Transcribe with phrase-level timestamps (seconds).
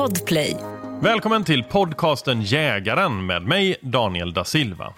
[0.00, 0.56] Podplay.
[1.00, 4.94] Välkommen till podcasten Jägaren med mig Daniel da Silva.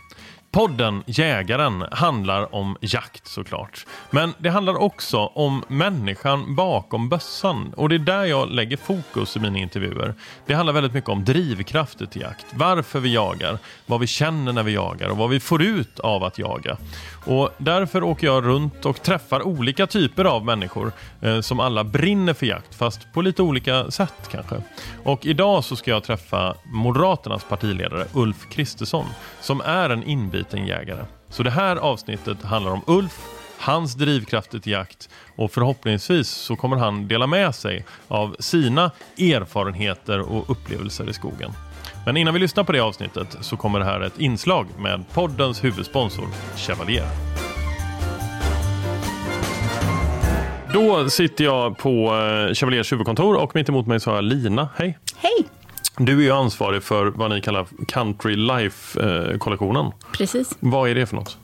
[0.53, 3.87] Podden Jägaren handlar om jakt såklart.
[4.11, 7.75] Men det handlar också om människan bakom bössan.
[7.77, 10.15] Och det är där jag lägger fokus i mina intervjuer.
[10.47, 12.47] Det handlar väldigt mycket om drivkrafter till jakt.
[12.55, 16.25] Varför vi jagar, vad vi känner när vi jagar och vad vi får ut av
[16.25, 16.77] att jaga.
[17.25, 22.35] Och därför åker jag runt och träffar olika typer av människor eh, som alla brinner
[22.35, 24.57] för jakt, fast på lite olika sätt kanske.
[25.05, 29.07] Och idag så ska jag träffa Moderaternas partiledare Ulf Kristersson,
[29.41, 31.05] som är en inbiten jägare.
[31.29, 33.19] Så det här avsnittet handlar om Ulf,
[33.59, 40.21] hans drivkrafter till jakt och förhoppningsvis så kommer han dela med sig av sina erfarenheter
[40.21, 41.53] och upplevelser i skogen.
[42.07, 45.65] Men innan vi lyssnar på det avsnittet så kommer det här ett inslag med poddens
[45.65, 47.07] huvudsponsor Chevalier.
[50.73, 54.69] Då sitter jag på eh, Chevaliers huvudkontor och mitt emot mig så har jag Lina.
[54.77, 54.99] Hej!
[55.17, 55.62] Hej!
[55.99, 59.93] Du är ju ansvarig för vad ni kallar Country Life-kollektionen.
[60.13, 60.57] Precis.
[60.61, 61.37] Vad är det för något?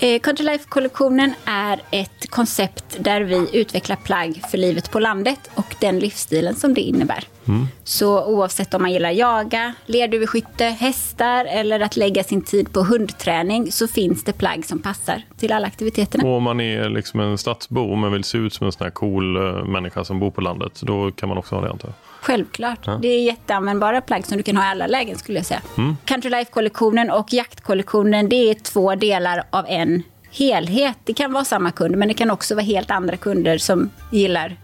[0.00, 5.74] Eh, Country Life-kollektionen är ett koncept där vi utvecklar plagg för livet på landet och
[5.80, 7.24] den livsstilen som det innebär.
[7.48, 7.66] Mm.
[7.84, 13.72] Så oavsett om man gillar jaga, lerduveskytte, hästar eller att lägga sin tid på hundträning
[13.72, 16.28] så finns det plagg som passar till alla aktiviteterna.
[16.28, 18.90] Och om man är liksom en stadsbo men vill se ut som en sån här
[18.90, 21.94] cool eh, människa som bor på landet, då kan man också ha det antar jag?
[22.20, 22.88] Självklart.
[23.02, 25.62] Det är jätteanvändbara plagg som du kan ha i alla lägen skulle jag säga.
[25.78, 25.96] Mm.
[26.04, 30.98] Country Life-kollektionen och jaktkollektionen det är två delar av en helhet.
[31.04, 34.56] Det kan vara samma kund men det kan också vara helt andra kunder som gillar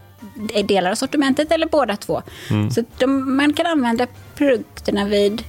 [0.63, 2.21] delar av sortimentet eller båda två.
[2.49, 2.71] Mm.
[2.71, 5.43] Så de, man kan använda produkterna vid,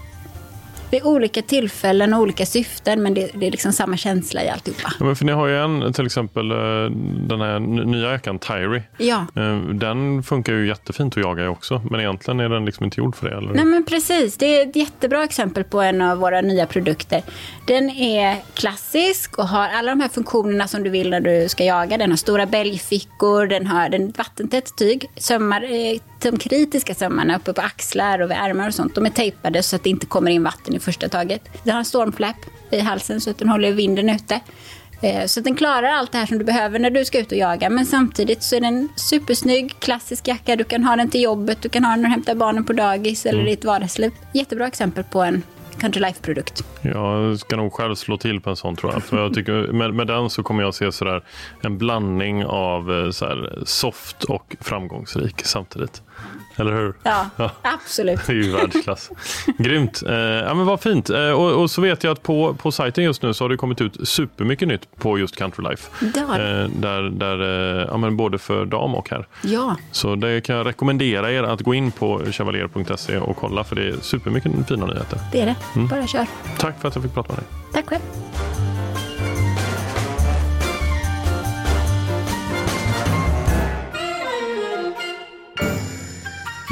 [0.93, 4.93] vid olika tillfällen och olika syften men det, det är liksom samma känsla i alltihopa.
[4.99, 6.57] Ja, men för ni har ju en, till exempel eh,
[7.29, 8.83] den här nya jackan Tyrie.
[8.99, 9.27] Ja.
[9.37, 13.01] Eh, Den funkar ju jättefint att jaga i också, men egentligen är den liksom inte
[13.01, 13.37] gjord för det.
[13.37, 13.53] Eller?
[13.53, 17.23] Nej men precis, det är ett jättebra exempel på en av våra nya produkter.
[17.67, 21.65] Den är klassisk och har alla de här funktionerna som du vill när du ska
[21.65, 21.99] jaga.
[21.99, 26.01] Den har stora bälgfickor, den har den vattentätt tyg, sömmar, eh,
[26.31, 28.95] de kritiska sömmarna uppe på axlar och vid ärmar och sånt.
[28.95, 31.43] De är tejpade så att det inte kommer in vatten i första taget.
[31.65, 32.37] Den har en stormflap
[32.71, 34.41] i halsen så att den håller vinden ute.
[35.03, 37.39] Eh, Så den klarar allt det här som du behöver när du ska ut och
[37.39, 37.71] jaga.
[37.71, 40.57] Men samtidigt så är den supersnygg, klassisk jacka.
[40.57, 42.73] Du kan ha den till jobbet, du kan ha den när du hämtar barnen på
[42.73, 44.11] dagis eller i ditt vardagsliv.
[44.35, 45.43] Jättebra exempel på en
[45.83, 46.65] Country Life-produkt.
[46.83, 49.03] Jag ska nog själv slå till på en sån tror jag.
[49.03, 51.23] För jag tycker, med, med den så kommer jag se sådär,
[51.61, 56.03] en blandning av eh, så här, soft och framgångsrik samtidigt.
[56.57, 56.95] Eller hur?
[57.03, 57.51] Ja, Ja.
[57.63, 58.21] absolut.
[58.27, 59.11] Det är ju världsklass.
[59.59, 60.03] Grymt.
[60.09, 61.11] Eh, ja, men vad fint.
[61.11, 63.57] Eh, och, och så vet jag att på, på sajten just nu så har det
[63.57, 65.91] kommit ut supermycket nytt på just Country Life.
[66.15, 66.21] Det.
[66.21, 67.41] Eh, där, där,
[67.81, 69.27] eh, ja, men både för dam och herr.
[69.43, 73.77] Ja, Så det kan jag rekommendera er att gå in på chevalier.se och kolla för
[73.77, 75.19] det är supermycket fina nyheter.
[75.33, 75.57] det är det.
[75.75, 75.89] Mm.
[75.89, 76.27] Bara kör.
[76.59, 77.47] Tack för att jag fick prata med dig.
[77.73, 78.03] Tack själv.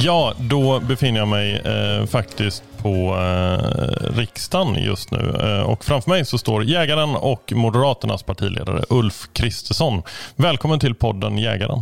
[0.03, 5.37] Ja, då befinner jag mig eh, faktiskt på eh, riksdagen just nu.
[5.41, 10.03] Eh, och framför mig så står jägaren och Moderaternas partiledare Ulf Kristersson.
[10.37, 11.81] Välkommen till podden Jägaren.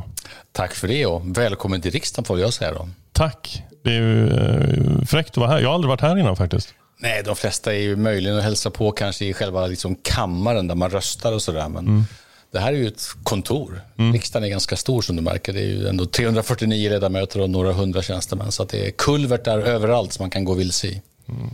[0.52, 2.88] Tack för det och välkommen till riksdagen får jag säga då.
[3.12, 3.62] Tack.
[3.84, 5.60] Det är ju eh, fräckt att vara här.
[5.60, 6.74] Jag har aldrig varit här innan faktiskt.
[6.98, 10.74] Nej, de flesta är ju möjligen att hälsa på kanske i själva liksom kammaren där
[10.74, 11.68] man röstar och sådär.
[11.68, 12.04] Men
[12.52, 13.80] det här är ju ett kontor.
[14.12, 15.52] Riksdagen är ganska stor som du märker.
[15.52, 18.52] Det är ju ändå 349 ledamöter och några hundra tjänstemän.
[18.52, 21.02] Så det är kulvertar överallt som man kan gå vilse i.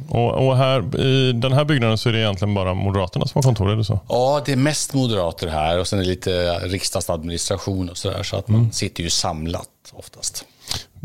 [0.09, 3.43] Och, och här, i den här byggnaden så är det egentligen bara Moderaterna som har
[3.43, 4.01] kontor, är det så?
[4.09, 8.23] Ja, det är mest moderater här och sen är det lite riksdagsadministration och sådär.
[8.23, 10.45] Så att man sitter ju samlat oftast.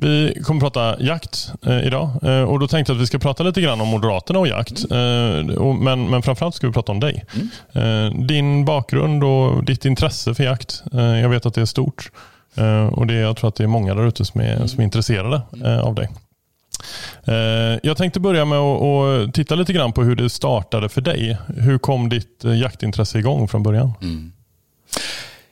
[0.02, 3.20] Vi kommer att prata jakt eh, idag eh, och då tänkte jag att vi ska
[3.20, 4.92] prata lite grann om Moderaterna och jakt.
[4.92, 7.26] Eh, och, men, men framförallt ska vi prata om dig.
[7.74, 10.84] Eh, din bakgrund och ditt intresse för jakt.
[10.94, 12.12] Eh, jag vet att det är stort
[12.56, 14.84] eh, och det, jag tror att det är många där ute som är, som är
[14.84, 16.10] intresserade eh, av dig.
[17.82, 21.38] Jag tänkte börja med att titta lite grann på hur det startade för dig.
[21.48, 23.94] Hur kom ditt jaktintresse igång från början?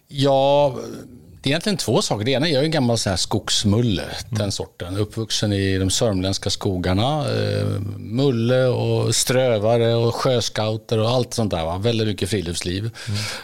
[0.07, 1.16] Ja, det är
[1.47, 2.25] egentligen två saker.
[2.25, 4.97] Det ena, jag är en gammal så här skogsmulle, den sorten.
[4.97, 7.25] Uppvuxen i de sörmländska skogarna.
[7.29, 7.67] Eh,
[7.97, 11.65] mulle och strövare och sjöscouter och allt sånt där.
[11.65, 11.77] Va?
[11.77, 12.89] Väldigt mycket friluftsliv.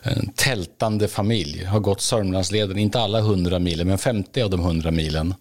[0.04, 1.66] En tältande familj.
[1.66, 5.36] Har gått Sörmlandsleden, inte alla 100 milen, men 50 av de 100 milen.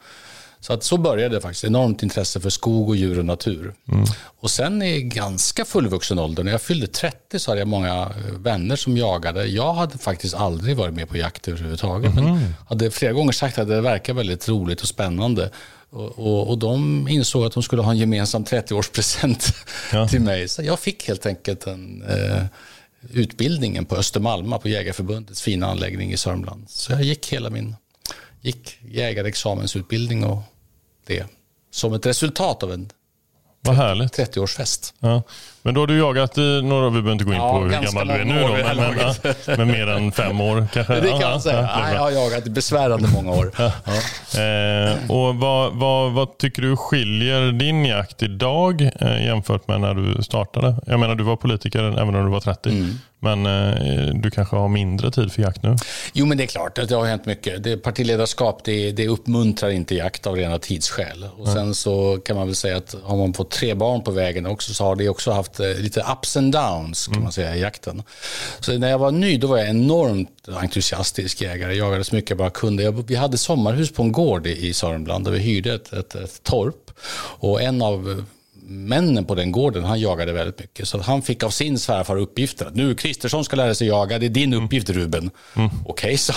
[0.62, 1.64] Så att så började det faktiskt.
[1.64, 3.74] Enormt intresse för skog och djur och natur.
[3.92, 4.04] Mm.
[4.40, 8.34] Och sen i ganska fullvuxen ålder, när jag fyllde 30 så hade jag många eh,
[8.38, 9.46] vänner som jagade.
[9.46, 12.12] Jag hade faktiskt aldrig varit med på jakt överhuvudtaget.
[12.12, 12.24] Mm.
[12.24, 15.50] Men hade flera gånger sagt att det verkar väldigt roligt och spännande.
[15.90, 19.54] Och, och, och, de insåg att de skulle ha en gemensam 30-årspresent
[19.92, 20.08] ja.
[20.10, 20.48] till mig.
[20.48, 22.44] Så jag fick helt enkelt en eh,
[23.10, 26.64] utbildningen på Östermalma på Jägarförbundets fina anläggning i Sörmland.
[26.68, 27.76] Så jag gick hela min
[28.42, 30.42] gick jägarexamensutbildning och
[31.06, 31.26] det
[31.70, 32.90] som ett resultat av en
[33.64, 34.18] vad härligt.
[34.18, 34.94] 30-årsfest.
[35.00, 35.22] Ja.
[35.62, 37.70] Men då har du jagat i några, vi behöver inte gå in ja, på hur
[37.70, 40.94] gammal du är nu då, men, men, ja, men, mer än fem år kanske?
[41.00, 41.62] Det kan man säga.
[41.62, 43.52] Ja, jag har jagat i besvärande många år.
[44.32, 49.94] Eh, och vad, vad, vad, tycker du skiljer din jakt idag eh, jämfört med när
[49.94, 50.76] du startade?
[50.86, 52.70] Jag menar, du var politiker även när du var 30.
[52.70, 52.98] Mm.
[53.22, 55.76] Men eh, du kanske har mindre tid för jakt nu?
[56.12, 57.62] Jo, men det är klart att det har hänt mycket.
[57.62, 61.28] Det, partiledarskap det, det uppmuntrar inte jakt av rena tidsskäl.
[61.36, 61.54] Och mm.
[61.54, 64.74] Sen så kan man väl säga att har man fått tre barn på vägen också
[64.74, 67.22] så har det också haft eh, lite ups and downs kan mm.
[67.22, 68.02] man säga i jakten.
[68.60, 71.74] Så när jag var ny då var jag enormt entusiastisk jägare.
[71.74, 72.82] Jag jagade så mycket jag bara kunde.
[72.82, 76.14] Jag, vi hade sommarhus på en gård i, i Sörmland där vi hyrde ett, ett,
[76.14, 76.90] ett torp.
[77.38, 78.24] Och en av
[78.72, 80.88] männen på den gården, han jagade väldigt mycket.
[80.88, 84.26] Så han fick av sin svärfar uppgiften att nu Kristersson ska lära sig jaga, det
[84.26, 84.64] är din mm.
[84.64, 85.30] uppgift Ruben.
[85.56, 85.70] Mm.
[85.86, 86.32] Okej, okay, så.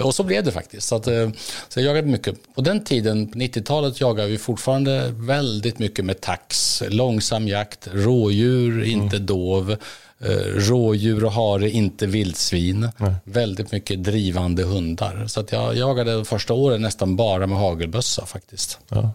[0.04, 0.88] och så blev det faktiskt.
[0.88, 1.30] Så, att, eh,
[1.68, 2.54] så jag jagade mycket.
[2.54, 8.72] På den tiden, på 90-talet, jagade vi fortfarande väldigt mycket med tax, långsam jakt, rådjur,
[8.72, 8.84] mm.
[8.84, 9.76] inte dov.
[10.20, 12.88] Eh, rådjur och hare, inte vildsvin.
[12.96, 13.14] Nej.
[13.24, 15.26] Väldigt mycket drivande hundar.
[15.26, 18.78] Så att jag jagade de första åren nästan bara med hagelbössa faktiskt.
[18.88, 19.12] Ja.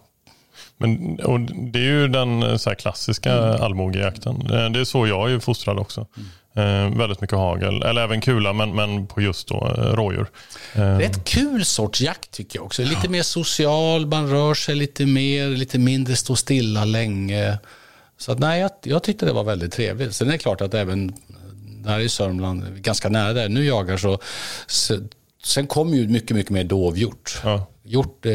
[0.78, 3.62] Men, och det är ju den eh, så klassiska mm.
[3.62, 4.36] allmogejakten.
[4.42, 6.08] Eh, det är så jag är fostrad också.
[6.18, 6.30] Mm.
[6.56, 10.28] Eh, väldigt mycket hagel, eller även kula, men, men på just då, eh, rådjur.
[10.76, 10.98] Eh.
[10.98, 12.82] Rätt kul sorts jakt tycker jag också.
[12.82, 13.10] Lite ja.
[13.10, 17.58] mer social, man rör sig lite mer, lite mindre stå stilla länge.
[18.18, 20.16] Så att, nej, jag, jag tyckte det var väldigt trevligt.
[20.16, 21.14] Sen är det klart att även
[21.84, 24.20] där i Sörmland, ganska nära där nu jagar så,
[24.68, 24.98] så
[25.44, 27.42] sen kom ju mycket, mycket mer dovhjort.
[27.44, 28.32] Ja hjort, eh,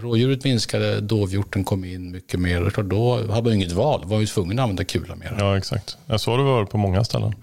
[0.00, 2.82] rådjuret minskade, dovhjorten kom in mycket mer.
[2.82, 5.36] Då hade man inget val, var ju tvungen att använda kula mer.
[5.38, 5.96] Ja, exakt.
[6.06, 7.34] Jag såg det var på många ställen.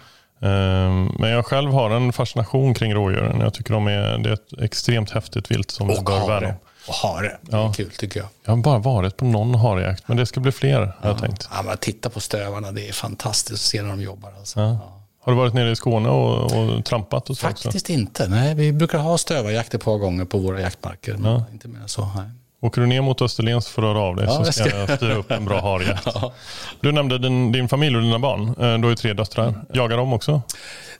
[0.41, 3.39] Ehm, men jag själv har en fascination kring rådjuren.
[3.39, 6.53] Jag tycker de är, det är ett extremt häftigt vilt som och vi bör värna
[6.88, 7.73] Och hare, det är ja.
[7.73, 8.29] kul tycker jag.
[8.45, 10.94] Jag har bara varit på någon harejakt, men det ska bli fler ja.
[10.99, 11.49] har jag tänkt.
[11.51, 14.33] Ja, men titta på stövarna, det är fantastiskt att se när de jobbar.
[14.38, 14.59] Alltså.
[14.59, 14.96] Ja.
[15.27, 17.29] Har du varit nere i Skåne och, och trampat?
[17.29, 17.91] Och så Faktiskt också?
[17.91, 18.27] inte.
[18.27, 21.18] Nej, vi brukar ha stövarjakt ett par gånger på våra jaktmarker.
[21.18, 21.45] Men ja.
[21.51, 22.01] inte mer så.
[22.15, 22.29] Nej.
[22.68, 24.98] Åker du ner mot Österlen så får du höra av dig ja, så ska jag
[24.98, 26.08] styra upp en bra harjakt.
[26.16, 26.34] Ja.
[26.81, 28.48] Du nämnde din, din familj och dina barn.
[28.48, 29.66] Eh, du har ju tre döttrar.
[29.74, 30.42] Jagar de också?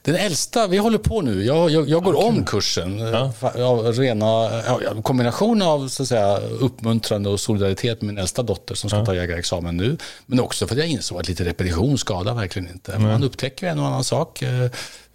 [0.02, 1.44] Den äldsta, vi håller på nu.
[1.44, 2.28] Jag, jag, jag går okay.
[2.28, 3.00] om kursen.
[3.00, 3.31] Ja.
[3.94, 4.50] rena,
[5.02, 9.06] kombination av så att säga, uppmuntrande och solidaritet med min äldsta dotter som ska ja.
[9.06, 9.98] ta jägarexamen nu.
[10.25, 13.00] Men också för att jag insåg att lite repetition skadar verkligen inte.
[13.00, 14.44] Man upptäcker en och annan sak.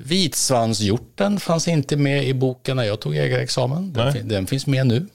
[0.04, 3.92] Vitsvanshjorten fanns inte med i boken när jag tog jägarexamen.
[3.92, 5.06] Den, den finns med nu,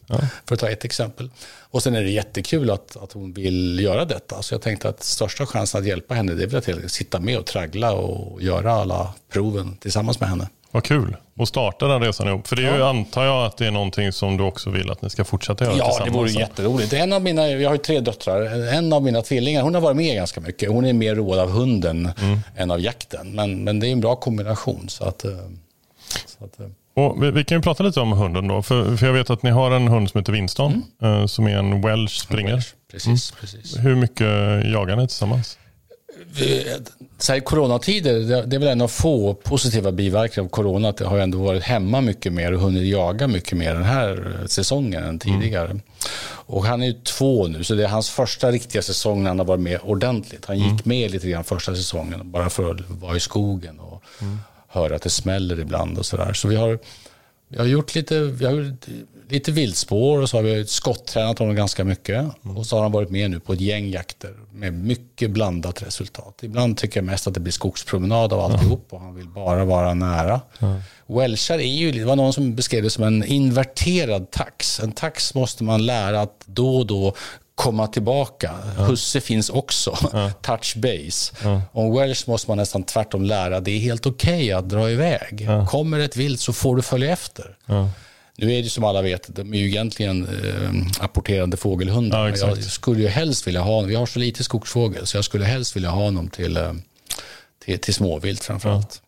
[0.46, 1.30] för att ta ett exempel.
[1.70, 4.42] Och sen är det jättekul att, att hon vill göra detta.
[4.42, 7.38] Så jag tänkte att största chansen att hjälpa henne det är väl att sitta med
[7.38, 10.48] och traggla och göra alla proven tillsammans med henne.
[10.72, 12.48] Vad kul att starta den resan ihop.
[12.48, 15.02] För det är ju, antar jag att det är någonting som du också vill att
[15.02, 16.00] ni ska fortsätta göra ja, tillsammans.
[16.00, 16.94] Ja, det vore jätteroligt.
[16.94, 18.74] En av mina, jag har ju tre döttrar.
[18.74, 20.70] En av mina tvillingar, hon har varit med ganska mycket.
[20.70, 22.40] Hon är mer road av hunden mm.
[22.56, 23.32] än av jakten.
[23.32, 24.90] Men, men det är en bra kombination.
[24.90, 25.32] Så att, eh,
[26.26, 28.62] så att eh, och vi, vi, kan ju prata lite om hunden då.
[28.62, 30.84] För, för jag vet att ni har en hund som heter Winston.
[31.02, 31.22] Mm.
[31.22, 32.54] Eh, som är en Welsh springer.
[32.54, 32.74] Welsh.
[32.92, 33.40] Precis, mm.
[33.42, 33.78] precis.
[33.78, 34.28] Hur mycket
[34.72, 35.58] jagar ni tillsammans?
[37.18, 40.90] Så här, coronatider, det är väl en av få positiva biverkningar av corona.
[40.90, 44.38] Att det har ändå varit hemma mycket mer och hunnit jaga mycket mer den här
[44.48, 45.70] säsongen än tidigare.
[45.70, 45.82] Mm.
[46.50, 49.40] Och han är ju två nu, så det är hans första riktiga säsong när han
[49.40, 50.46] har varit med ordentligt.
[50.46, 50.82] Han gick mm.
[50.84, 54.38] med lite grann första säsongen, bara för att vara i skogen och mm.
[54.68, 56.34] höra att det smäller ibland och sådär.
[56.34, 56.80] Så vi har,
[57.48, 58.76] vi har gjort lite, vi har
[59.30, 62.20] lite viltspår och så har vi skotttränat honom ganska mycket.
[62.46, 62.58] Mm.
[62.58, 66.40] Och så har han varit med nu på ett gäng jakter med mycket blandat resultat.
[66.42, 69.94] Ibland tycker jag mest att det blir skogspromenad av alltihop och han vill bara vara
[69.94, 70.42] nära.
[70.60, 70.80] Mm.
[71.08, 74.80] Welshar är ju, det var någon som beskrev det som en inverterad tax.
[74.80, 77.14] En tax måste man lära att då och då
[77.58, 78.54] komma tillbaka.
[78.78, 78.84] Ja.
[78.84, 79.98] Husse finns också.
[80.14, 80.32] Ja.
[80.42, 81.36] Touch base.
[81.44, 81.62] Ja.
[81.72, 83.60] Om Welsh måste man nästan tvärtom lära.
[83.60, 85.46] Det är helt okej okay att dra iväg.
[85.48, 85.68] Ja.
[85.68, 87.58] Kommer ett vilt så får du följa efter.
[88.40, 92.30] Nu är det som alla vet, de är ju egentligen eh, apporterande fågelhundar.
[92.30, 95.46] Ja, jag skulle ju helst vilja ha vi har så lite skogsfågel, så jag skulle
[95.46, 96.74] helst vilja ha honom till, eh,
[97.66, 99.02] till, till småvilt framförallt.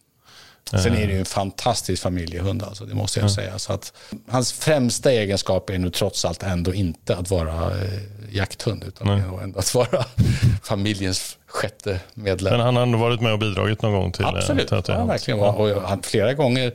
[0.69, 3.59] Sen är det ju en fantastisk familjehund, alltså, det måste jag säga.
[3.59, 3.93] Så att,
[4.27, 7.99] hans främsta egenskap är nu trots allt ändå inte att vara eh,
[8.31, 10.05] jakthund, utan det är nog ändå att vara
[10.63, 12.53] familjens sjätte medlem.
[12.53, 14.85] Men han har ändå varit med och bidragit någon gång till eh, Absolut, till att
[14.85, 15.11] det ja, har hänt.
[15.11, 15.39] verkligen.
[15.39, 16.73] Och han, flera gånger,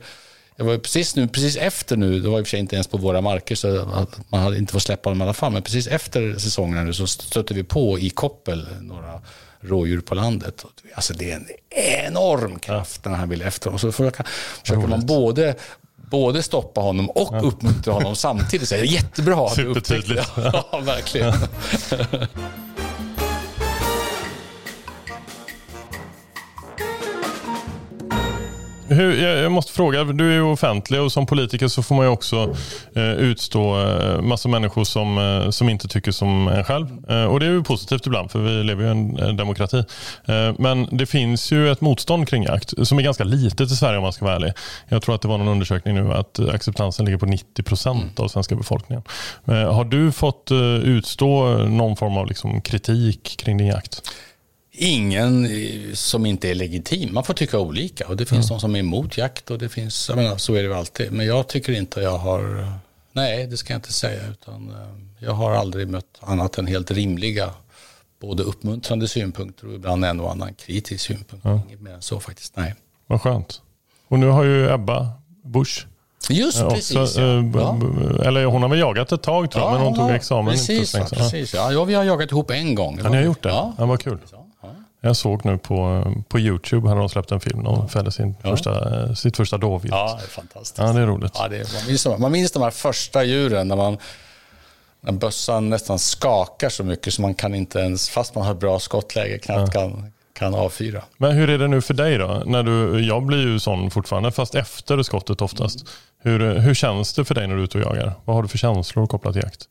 [0.57, 2.87] jag var precis nu, precis efter nu, det var i och för sig inte ens
[2.87, 5.61] på våra marker så att man hade inte fått släppa dem i alla fall, men
[5.61, 9.21] precis efter säsongerna nu så stötte vi på i koppel några
[9.59, 10.65] rådjur på landet.
[10.95, 11.47] Alltså det är en
[12.07, 13.79] enorm kraft när han vill efter dem.
[13.79, 14.25] Så försöker,
[14.61, 15.55] försöker man både
[16.11, 18.69] både stoppa honom och uppmuntra honom samtidigt.
[18.69, 19.49] Så är det jättebra.
[19.49, 20.31] Supertydligt.
[20.37, 21.33] Ja, verkligen.
[28.87, 32.11] Hur, jag måste fråga, du är ju offentlig och som politiker så får man ju
[32.11, 32.55] också
[32.95, 36.87] eh, utstå eh, massa människor som, eh, som inte tycker som en själv.
[37.09, 38.91] Eh, och det är ju positivt ibland för vi lever ju i
[39.29, 39.77] en demokrati.
[40.25, 43.97] Eh, men det finns ju ett motstånd kring jakt som är ganska litet i Sverige
[43.97, 44.53] om man ska vara ärlig.
[44.89, 48.27] Jag tror att det var någon undersökning nu att acceptansen ligger på 90 procent av
[48.27, 49.03] svenska befolkningen.
[49.47, 50.51] Eh, har du fått
[50.83, 54.01] utstå någon form av liksom, kritik kring din jakt?
[54.77, 57.13] Ingen eh, som inte är legitim.
[57.13, 58.07] Man får tycka olika.
[58.07, 60.57] Och det finns de som är emot jakt och det finns, jag menar, så är
[60.57, 61.11] det ju alltid.
[61.11, 62.71] Men jag tycker inte jag har,
[63.11, 64.21] nej det ska jag inte säga.
[64.31, 67.49] Utan eh, jag har aldrig mött annat än helt rimliga,
[68.21, 71.45] både uppmuntrande synpunkter och ibland en och annan kritisk synpunkt.
[71.67, 72.75] Inget mer än så faktiskt, nej.
[73.07, 73.61] Vad skönt.
[74.07, 75.09] Och nu har ju Ebba
[75.43, 75.87] Busch
[76.29, 77.79] Just eh, precis, också, ja.
[78.25, 80.93] eller hon har väl jagat ett tag tror jag, men hon tog examen inte Precis.
[80.93, 81.05] Ja.
[81.09, 81.53] precis.
[81.53, 82.99] Ja, vi har jagat ihop en gång.
[83.03, 83.49] Ja, ni har gjort det?
[83.49, 83.73] Ja.
[83.77, 84.17] Ja, vad kul.
[85.05, 85.09] Ja.
[85.09, 87.63] Jag såg nu på, på Youtube, hade de släppt en film.
[87.63, 89.93] De fällde sin första, eh, sitt första dåvilt.
[89.93, 90.07] Ja.
[90.09, 90.75] Ja, det är fantastiskt.
[90.75, 91.31] det är roligt.
[91.35, 93.97] Ja, det är, man, minns man minns de här första djuren när, man,
[95.01, 98.79] när bössan nästan skakar så mycket så man kan inte ens, fast man har bra
[98.79, 101.03] skottläge, knappt kan, kan avfyra.
[101.17, 102.43] Men hur är det nu för dig då?
[102.45, 105.85] När du, jag blir ju sån fortfarande, fast efter skottet oftast.
[106.23, 108.13] Hur, hur känns det för dig när du är ute och jagar?
[108.25, 109.65] Vad har du för känslor kopplat till jakt?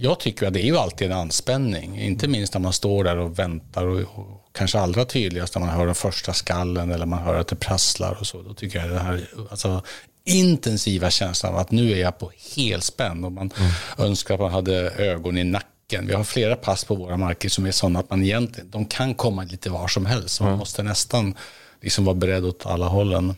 [0.00, 3.16] Jag tycker att det är ju alltid en anspänning, inte minst när man står där
[3.16, 7.18] och väntar och, och kanske allra tydligast när man hör den första skallen eller man
[7.18, 8.42] hör att det prasslar och så.
[8.42, 9.82] Då tycker jag det här alltså,
[10.24, 13.50] intensiva känslan av att nu är jag på helspänn och man
[13.98, 16.06] önskar att man hade ögon i nacken.
[16.06, 19.14] Vi har flera pass på våra marker som är sådana att man egentligen, de kan
[19.14, 20.40] komma lite var som helst.
[20.40, 21.34] Man måste nästan
[21.80, 23.34] liksom vara beredd åt alla hållen.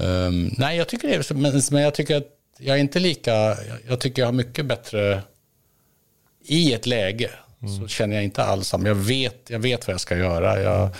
[0.00, 2.26] Ehm, nej, jag tycker det är, men, men jag tycker att
[2.58, 5.22] jag är inte lika, jag, jag tycker jag har mycket bättre
[6.44, 7.30] i ett läge
[7.80, 8.88] så känner jag inte alls samma.
[8.88, 10.62] Jag vet, jag vet vad jag ska göra.
[10.62, 10.90] Jag,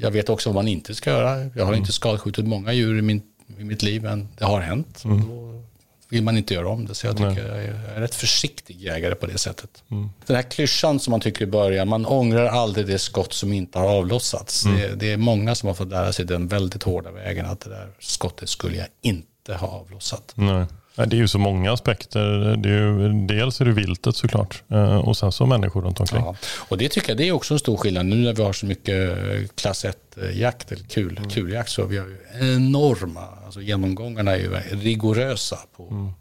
[0.00, 1.50] jag vet också vad man inte ska göra.
[1.56, 3.22] Jag har inte skadskjutit många djur i, min,
[3.58, 5.02] i mitt liv, men det har hänt.
[5.04, 5.62] Och Då
[6.08, 6.94] vill man inte göra om det.
[6.94, 9.82] Så jag tycker jag är, jag är rätt försiktig jägare på det sättet.
[10.26, 13.78] Den här klyschan som man tycker i början, man ångrar aldrig det skott som inte
[13.78, 14.62] har avlossats.
[14.76, 17.70] Det, det är många som har fått lära sig den väldigt hårda vägen att det
[17.70, 20.32] där skottet skulle jag inte ha avlossat.
[20.34, 20.64] Nej.
[20.96, 22.56] Det är ju så många aspekter.
[22.56, 26.20] Det är ju, dels är det viltet såklart eh, och sen så människor runt omkring.
[26.20, 26.36] Ja,
[26.68, 28.66] och det tycker jag det är också en stor skillnad nu när vi har så
[28.66, 34.38] mycket eh, klass 1-jakt eller kul, kuljakt så vi har ju enorma, alltså genomgångarna är
[34.38, 36.12] ju rigorösa på,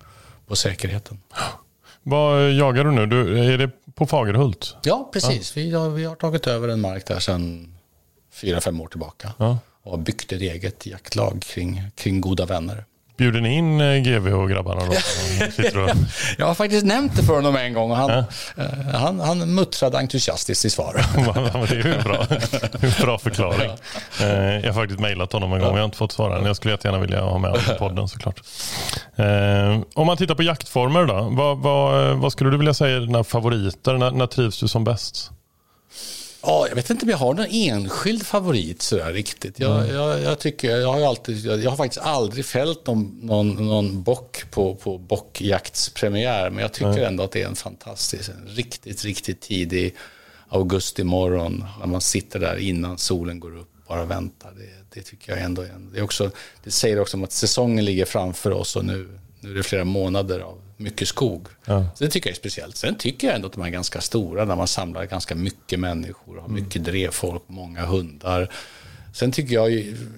[0.47, 1.19] på säkerheten.
[2.03, 3.05] Vad jagar du nu?
[3.05, 4.75] Du, är det på Fagerhult?
[4.83, 5.57] Ja, precis.
[5.57, 7.73] Vi, har, vi har tagit över en mark där sedan
[8.31, 9.57] fyra, fem år tillbaka Ja.
[9.83, 12.85] och byggt ett eget jaktlag kring, kring goda vänner.
[13.17, 14.91] Bjuder ni in eh, GV och grabbarna då?
[14.91, 15.89] Och,
[16.37, 18.25] Jag har faktiskt nämnt det för honom en gång och han, eh,
[18.93, 20.95] han, han muttrade entusiastiskt i svar.
[21.53, 22.25] Ja, det är ju en bra,
[23.01, 23.71] bra förklaring.
[24.21, 24.27] Eh,
[24.59, 26.45] Jag har faktiskt mejlat honom en gång, jag har inte fått svara än.
[26.45, 28.41] Jag skulle jättegärna vilja ha med honom i podden såklart.
[29.93, 33.23] Om man tittar på jaktformer då, vad, vad, vad skulle du vilja säga är dina
[33.23, 33.93] favoriter?
[33.97, 35.31] När, när trivs du som bäst?
[36.45, 39.59] Ja, jag vet inte om jag har någon enskild favorit sådär riktigt.
[39.59, 44.03] Jag, jag, jag, tycker, jag, har alltid, jag, har faktiskt aldrig fällt någon, någon, någon
[44.03, 46.49] bock på, på bockjaktspremiär.
[46.49, 49.95] Men jag tycker ändå att det är en fantastisk, en riktigt, riktigt tidig
[50.49, 51.65] augustimorgon.
[51.79, 54.51] När man sitter där innan solen går upp och bara väntar.
[54.57, 56.31] Det, det tycker jag ändå är en, det, är också,
[56.63, 59.85] det säger också om att säsongen ligger framför oss och nu, nu är det flera
[59.85, 61.47] månader av mycket skog.
[61.95, 62.77] Så det tycker jag är speciellt.
[62.77, 66.37] Sen tycker jag ändå att de är ganska stora när man samlar ganska mycket människor,
[66.41, 68.51] har mycket drevfolk, många hundar.
[69.13, 69.67] Sen tycker jag,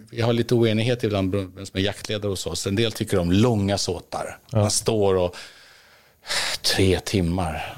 [0.10, 2.68] vi har lite oenighet ibland som är jaktledare hos oss.
[2.68, 4.38] En del tycker om långa såtar.
[4.52, 5.36] Man står och
[6.62, 7.76] tre timmar.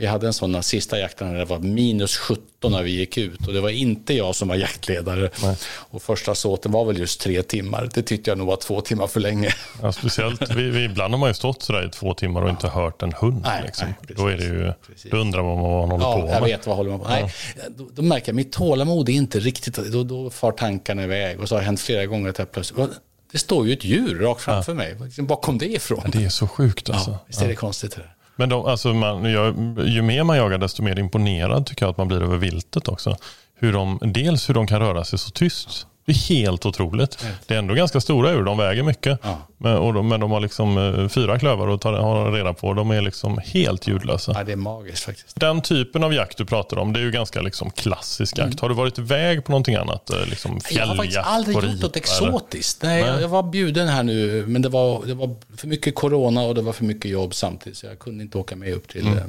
[0.00, 3.46] Vi hade en sån sista jakten när det var minus 17 när vi gick ut
[3.46, 5.30] och det var inte jag som var jaktledare.
[5.42, 5.56] Nej.
[5.64, 7.88] Och första såten var väl just tre timmar.
[7.94, 9.54] Det tyckte jag nog var två timmar för länge.
[9.82, 12.68] Ja, speciellt, vi, vi, ibland har man ju stått sådär i två timmar och inte
[12.68, 13.42] hört en hund.
[13.44, 13.88] Nej, liksom.
[13.88, 14.72] nej, då, är det ju,
[15.10, 16.36] då undrar man vad man håller ja, på med.
[16.36, 17.22] Jag vet vad håller man på med.
[17.22, 21.04] Nej, då, då, märker jag att mitt tålamod är inte riktigt, då, då far tankarna
[21.04, 21.40] iväg.
[21.40, 22.90] Och så har det hänt flera gånger att jag plötsligt
[23.32, 24.76] det står ju ett djur rakt framför ja.
[24.76, 24.96] mig.
[25.18, 26.10] Var kom det ifrån?
[26.12, 27.10] Det är så sjukt alltså.
[27.10, 27.96] Ja, visst är det konstigt.
[27.96, 28.02] Det.
[28.40, 29.54] Men de, alltså man, jag,
[29.86, 33.16] ju mer man jagar desto mer imponerad tycker jag att man blir över viltet också.
[33.54, 35.86] Hur de, dels hur de kan röra sig så tyst.
[36.10, 37.24] Det är helt otroligt.
[37.46, 39.18] Det är ändå ganska stora djur, de väger mycket.
[39.22, 39.38] Ja.
[39.58, 42.74] Men, och de, men de har liksom eh, fyra klövar att ta ha reda på.
[42.74, 44.32] De är liksom helt ljudlösa.
[44.34, 45.40] Ja, det är magiskt faktiskt.
[45.40, 48.46] Den typen av jakt du pratar om, det är ju ganska liksom klassisk jakt.
[48.46, 48.58] Mm.
[48.60, 50.10] Har du varit iväg på någonting annat?
[50.10, 52.82] Eh, liksom jag har faktiskt aldrig gjort något exotiskt.
[52.82, 53.20] Nej, Nej.
[53.20, 56.62] Jag var bjuden här nu, men det var, det var för mycket corona och det
[56.62, 57.78] var för mycket jobb samtidigt.
[57.78, 59.18] Så jag kunde inte åka med upp till, mm.
[59.18, 59.24] Eh,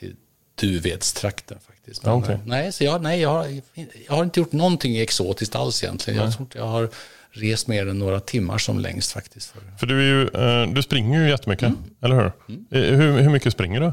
[0.00, 0.16] till
[0.60, 1.73] Duvedstrakten faktiskt.
[2.02, 2.36] Men, okay.
[2.46, 3.60] nej, så jag, nej jag, har,
[4.06, 6.20] jag har inte gjort någonting exotiskt alls egentligen.
[6.20, 6.88] Jag tror inte jag har
[7.30, 9.50] rest mer än några timmar som längst faktiskt.
[9.50, 10.28] För, för du, är ju,
[10.62, 11.78] eh, du springer ju jättemycket, mm.
[12.02, 12.32] eller hur?
[12.48, 12.66] Mm.
[12.70, 13.20] Eh, hur?
[13.22, 13.92] Hur mycket springer du?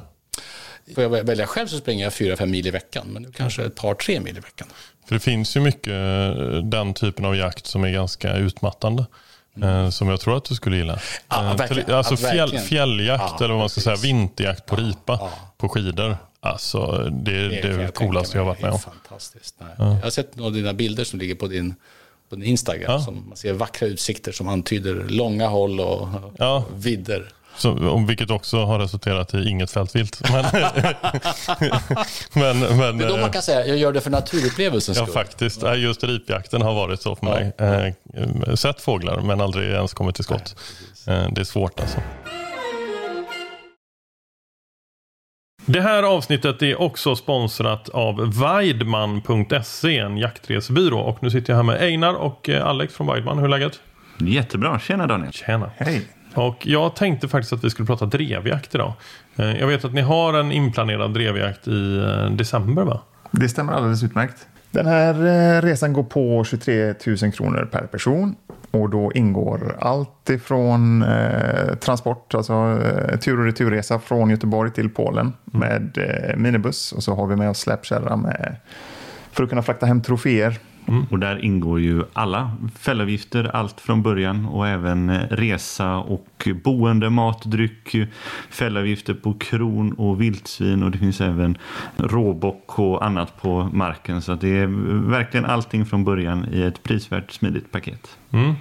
[0.96, 3.64] Får jag välja själv så springer jag fyra fem mil i veckan, men nu kanske
[3.64, 4.68] ett par, tre mil i veckan.
[5.08, 9.06] För det finns ju mycket eh, den typen av jakt som är ganska utmattande.
[9.58, 9.92] Mm.
[9.92, 11.00] Som jag tror att du skulle gilla.
[11.30, 11.56] Ja,
[11.88, 14.02] alltså fjäll, fjälljakt ja, eller vad man ska precis.
[14.02, 16.18] säga, vinterjakt på ripa ja, på skidor.
[16.44, 18.80] Alltså det, det, är det coolaste jag har varit med om.
[18.80, 19.56] Fantastiskt.
[19.60, 19.70] Nej.
[19.78, 21.76] Jag har sett några av dina bilder som ligger på din
[22.32, 22.92] på din Instagram.
[22.92, 23.00] Ja.
[23.00, 26.08] Som man ser vackra utsikter som antyder långa håll och
[26.38, 26.66] ja.
[26.76, 27.32] vidder.
[27.58, 30.22] Så, vilket också har resulterat i inget fältvilt.
[30.30, 30.46] Men,
[32.34, 35.10] men, men, det är då man kan säga jag gör det för naturupplevelsens skull.
[35.10, 35.64] Ja, faktiskt.
[35.78, 37.54] Just ripjakten har varit så för mig.
[37.58, 37.66] Ja.
[37.66, 40.56] Eh, sett fåglar men aldrig ens kommit till skott.
[41.08, 41.98] Nej, eh, det är svårt alltså.
[45.66, 51.00] Det här avsnittet är också sponsrat av Weidman.se, en jaktresebyrå.
[51.00, 53.38] Och nu sitter jag här med Einar och eh, Alex från Weidman.
[53.38, 53.80] Hur är läget?
[54.18, 54.80] Jättebra.
[54.80, 55.32] Tjena Daniel.
[55.32, 55.72] Tjena.
[55.78, 56.02] Hej.
[56.34, 58.94] Och jag tänkte faktiskt att vi skulle prata drevjakt idag.
[59.36, 63.02] Eh, jag vet att ni har en inplanerad drevjakt i eh, december va?
[63.32, 64.48] Det stämmer alldeles utmärkt.
[64.72, 68.36] Den här resan går på 23 000 kronor per person
[68.72, 74.90] och då ingår allt ifrån eh, transport, alltså eh, tur och returresa från Göteborg till
[74.90, 75.70] Polen mm.
[75.70, 78.56] med eh, minibuss och så har vi med oss släpkärra med,
[79.32, 80.60] för att kunna frakta hem troféer.
[80.88, 81.06] Mm.
[81.10, 87.10] Och där ingår ju alla fällavgifter, allt från början och även eh, resa och boende,
[87.10, 87.96] mat, dryck,
[88.50, 91.58] fällavgifter på kron och vildsvin och det finns även
[91.98, 94.22] råbock och annat på marken.
[94.22, 94.68] Så det är
[95.10, 98.18] verkligen allting från början i ett prisvärt smidigt paket.
[98.32, 98.54] Mm.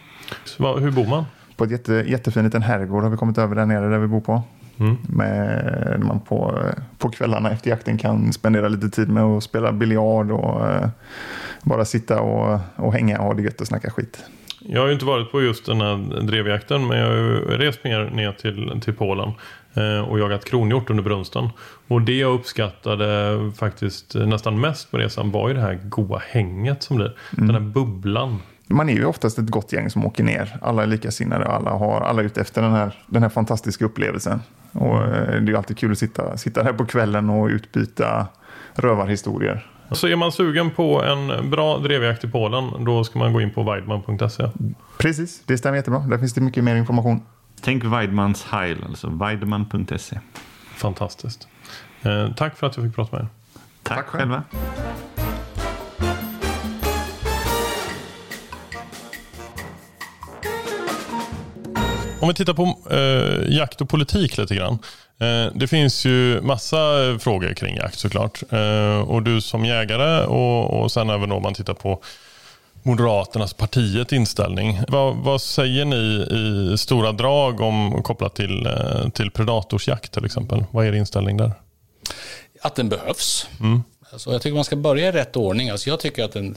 [0.44, 1.24] Så, hur bor man?
[1.56, 4.20] På ett jätte, jättefin liten herrgård har vi kommit över där nere där vi bor
[4.20, 4.42] på.
[4.78, 4.96] Mm.
[5.08, 6.62] Med, man på,
[6.98, 10.88] på kvällarna efter jakten kan spendera lite tid med att spela biljard och uh,
[11.62, 14.24] bara sitta och, och hänga och ha det gött och snacka skit.
[14.62, 17.84] Jag har ju inte varit på just den här drevjakten men jag har ju rest
[17.84, 19.32] mer ner till, till Polen
[19.74, 21.48] eh, och jagat kronhjort under brunsten.
[21.88, 26.82] Och det jag uppskattade faktiskt nästan mest med resan var ju det här goa hänget
[26.82, 27.16] som blir.
[27.38, 27.46] Mm.
[27.46, 28.38] Den här bubblan
[28.74, 30.58] man är ju oftast ett gott gäng som åker ner.
[30.62, 33.84] Alla är likasinnade och alla, har, alla är ute efter den här, den här fantastiska
[33.84, 34.40] upplevelsen.
[34.72, 38.26] Och eh, det är alltid kul att sitta, sitta här på kvällen och utbyta
[38.74, 39.66] rövarhistorier.
[39.92, 43.50] Så är man sugen på en bra drevjakt i Polen då ska man gå in
[43.50, 44.50] på weidman.se.
[44.98, 45.98] Precis, det stämmer jättebra.
[45.98, 47.22] Där finns det mycket mer information.
[47.60, 50.20] Tänk Weidmans Heil, alltså weidman.se.
[50.74, 51.48] Fantastiskt.
[52.02, 53.28] Eh, tack för att jag fick prata med er.
[53.82, 54.42] Tack, tack själva.
[62.20, 64.78] Om vi tittar på eh, jakt och politik lite grann.
[65.20, 66.78] Eh, det finns ju massa
[67.20, 68.42] frågor kring jakt såklart.
[68.52, 72.02] Eh, och du som jägare och, och sen även om man tittar på
[72.82, 74.80] Moderaternas partiet inställning.
[74.88, 76.26] Vad, vad, säger ni
[76.74, 80.64] i stora drag om kopplat till, eh, till predatorsjakt till exempel?
[80.70, 81.52] Vad är er inställning där?
[82.62, 83.48] Att den behövs.
[83.60, 83.82] Mm.
[84.12, 85.70] Alltså jag tycker man ska börja i rätt ordning.
[85.70, 86.54] Alltså jag tycker att den,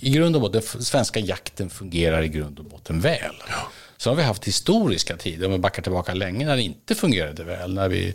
[0.00, 3.34] i grund och botten, den svenska jakten fungerar i grund och botten väl.
[3.48, 3.68] Ja.
[4.02, 7.44] Så har vi haft historiska tider, om vi backar tillbaka länge, när det inte fungerade
[7.44, 7.74] väl.
[7.74, 8.08] När vi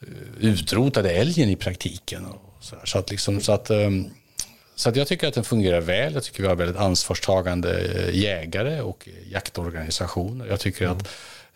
[0.00, 0.06] eh,
[0.40, 2.26] utrotade älgen i praktiken.
[2.26, 4.10] Och så, så, att liksom, så, att, ehm,
[4.74, 6.14] så att jag tycker att den fungerar väl.
[6.14, 10.46] Jag tycker vi har väldigt ansvarstagande eh, jägare och jaktorganisationer.
[10.46, 10.96] Jag tycker mm.
[10.96, 11.08] att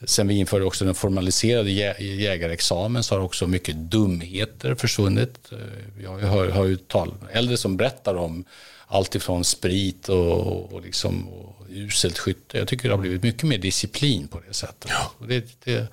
[0.05, 5.53] Sen vi införde också den formaliserade jägarexamen så har också mycket dumheter försvunnit.
[5.53, 8.45] Eh, jag har, har ju tal, äldre som berättar om
[8.87, 12.59] allt ifrån sprit och, och, liksom, och uselt skytte.
[12.59, 14.91] Jag tycker det har blivit mycket mer disciplin på det sättet.
[14.91, 15.27] Ja.
[15.27, 15.87] Det, det,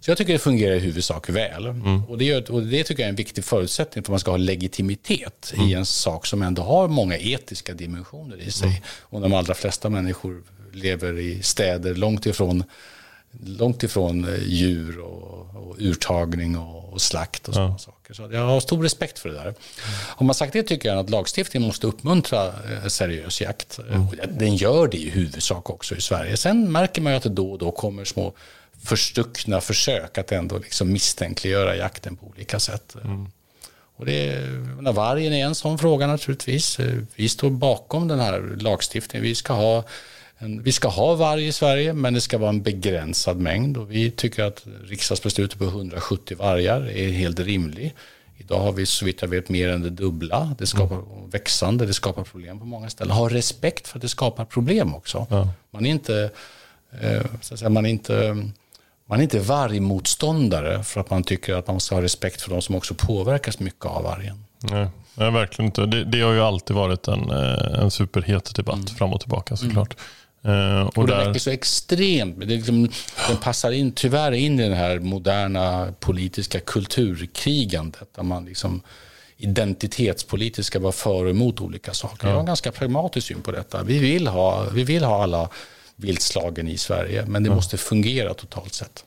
[0.00, 1.66] Så jag tycker det fungerar i huvudsak väl.
[1.66, 2.04] Mm.
[2.04, 4.30] Och, det gör, och det tycker jag är en viktig förutsättning för att man ska
[4.30, 5.68] ha legitimitet mm.
[5.68, 8.68] i en sak som ändå har många etiska dimensioner i sig.
[8.68, 8.82] Mm.
[9.00, 12.64] Och de allra flesta människor lever i städer långt ifrån,
[13.44, 17.78] långt ifrån eh, djur och, och urtagning och, och slakt och sådana ja.
[17.78, 17.97] saker.
[18.12, 19.54] Så jag har stor respekt för det där.
[20.06, 23.78] Om man sagt det tycker jag att lagstiftningen måste uppmuntra eh, seriös jakt.
[23.78, 24.06] Mm.
[24.38, 26.36] Den gör det i huvudsak också i Sverige.
[26.36, 28.32] Sen märker man ju att det då och då kommer små
[28.84, 32.96] förstuckna försök att ändå liksom misstänkliggöra jakten på olika sätt.
[33.04, 33.26] Mm.
[33.96, 36.78] Och det, menar, vargen är en sån fråga naturligtvis.
[37.14, 39.22] Vi står bakom den här lagstiftningen.
[39.22, 39.84] Vi ska ha
[40.38, 43.76] en, vi ska ha varg i Sverige, men det ska vara en begränsad mängd.
[43.76, 47.94] Och vi tycker att riksdagsbeslutet på 170 vargar är helt rimlig.
[48.36, 50.54] Idag har vi så vitt jag vet mer än det dubbla.
[50.58, 51.30] Det skapar mm.
[51.30, 53.16] växande, det skapar problem på många ställen.
[53.16, 55.26] Ha respekt för att det skapar problem också.
[55.30, 55.48] Ja.
[55.70, 56.30] Man är inte,
[57.00, 58.36] eh, så att säga, man är inte
[59.08, 62.62] man är inte vargmotståndare för att man tycker att man måste ha respekt för de
[62.62, 64.44] som också påverkas mycket av vargen.
[64.60, 65.86] Nej, nej verkligen inte.
[65.86, 68.86] Det, det, har ju alltid varit en, eh, en superhet debatt mm.
[68.86, 69.94] fram och tillbaka såklart.
[69.94, 70.04] Mm.
[70.46, 71.26] Uh, och, och det där...
[71.26, 72.40] väcker så extremt.
[72.40, 72.88] Det liksom,
[73.28, 78.14] den passar in, tyvärr in i det här moderna politiska kulturkrigandet.
[78.14, 78.82] Där man liksom
[79.36, 82.26] identitetspolitiskt ska vara för och emot olika saker.
[82.26, 82.28] Ja.
[82.28, 83.82] Jag har en ganska pragmatisk syn på detta.
[83.82, 85.48] Vi vill ha, vi vill ha alla
[85.96, 87.24] viltslagen i Sverige.
[87.26, 89.04] Men det måste fungera totalt sett.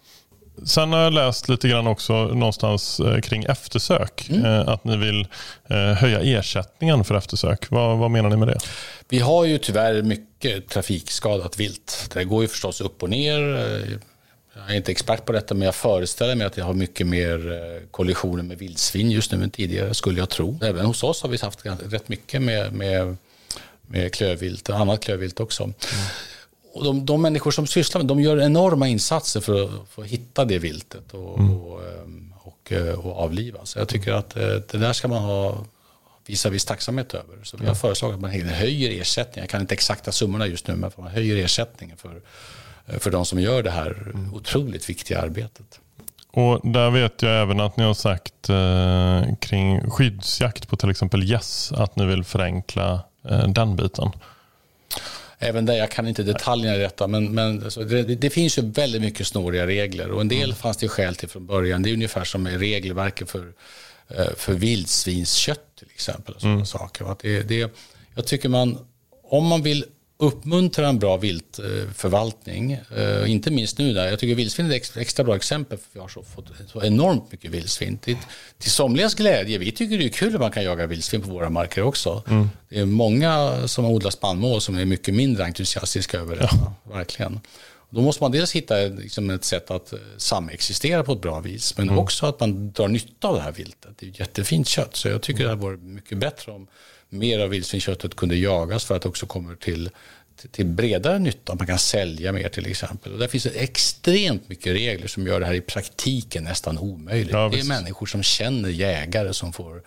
[0.65, 4.29] Sen har jag läst lite grann också någonstans eh, kring eftersök.
[4.29, 4.45] Mm.
[4.45, 5.27] Eh, att ni vill
[5.69, 7.69] eh, höja ersättningen för eftersök.
[7.69, 8.59] Vad, vad, menar ni med det?
[9.09, 12.09] Vi har ju tyvärr mycket trafikskadat vilt.
[12.13, 13.39] Det går ju förstås upp och ner.
[14.55, 17.81] Jag är inte expert på detta men jag föreställer mig att det har mycket mer
[17.91, 20.59] kollisioner med vildsvin just nu än tidigare skulle jag tro.
[20.63, 23.17] Även hos oss har vi haft rätt mycket med, med,
[23.87, 25.63] med klövvilt och annat klövvilt också.
[25.63, 25.75] Mm
[26.73, 30.07] och de, de människor som sysslar med de gör enorma insatser för att, för att
[30.07, 31.61] hitta det viltet och, mm.
[31.61, 33.59] och, ehm, och, eh, och, avliva.
[33.63, 35.65] Så jag tycker att eh, det där ska man ha
[36.25, 37.43] visa viss tacksamhet över.
[37.43, 39.43] Så vi har föreslagit att man höjer ersättningen.
[39.43, 42.21] Jag kan inte exakta summorna just nu, men man höjer ersättningen för,
[42.87, 44.33] eh, för de som gör det här mm.
[44.33, 45.79] otroligt viktiga arbetet.
[46.33, 51.29] Och där vet jag även att ni har sagt eh, kring skyddsjakt på till exempel
[51.29, 54.11] gäss, yes, att ni vill förenkla eh, den biten
[55.41, 58.61] även där, jag kan inte detaljerna i detta, men, men alltså, det, det, finns ju
[58.61, 60.55] väldigt mycket snåriga regler och en del mm.
[60.55, 61.83] fanns det skäl till från början.
[61.83, 63.53] Det är ungefär som med regelverket för,
[64.07, 66.35] eh, för vildsvinskött till exempel.
[66.35, 66.65] Och mm.
[66.65, 67.11] saker.
[67.11, 67.73] Att det, det,
[68.15, 68.77] jag tycker man,
[69.23, 69.85] om man vill
[70.21, 72.77] uppmuntra en bra viltförvaltning.
[72.97, 75.99] Uh, inte minst nu där, jag tycker vildsvin är ett extra bra exempel för vi
[75.99, 77.97] har så, fått så enormt mycket vildsvin.
[77.97, 78.17] Till,
[78.57, 81.49] till somligas glädje, vi tycker det är kul att man kan jaga vildsvin på våra
[81.49, 82.23] marker också.
[82.27, 82.49] Mm.
[82.69, 86.49] Det är många som odlar spannmål som är mycket mindre entusiastiska över det.
[86.51, 86.73] Ja.
[86.83, 87.39] Verkligen.
[87.89, 91.77] Då måste man dels hitta liksom, ett sätt att eh, samexistera på ett bra vis,
[91.77, 91.99] men mm.
[91.99, 93.91] också att man drar nytta av det här viltet.
[93.99, 96.67] Det är jättefint kött, så jag tycker det hade varit mycket bättre om
[97.11, 99.89] mer av vildsvinsköttet kunde jagas för att det också kommer till,
[100.51, 101.55] till, bredare nytta.
[101.55, 103.13] Man kan sälja mer till exempel.
[103.13, 107.31] Och där finns det extremt mycket regler som gör det här i praktiken nästan omöjligt.
[107.31, 109.81] Ja, det är människor som känner jägare som får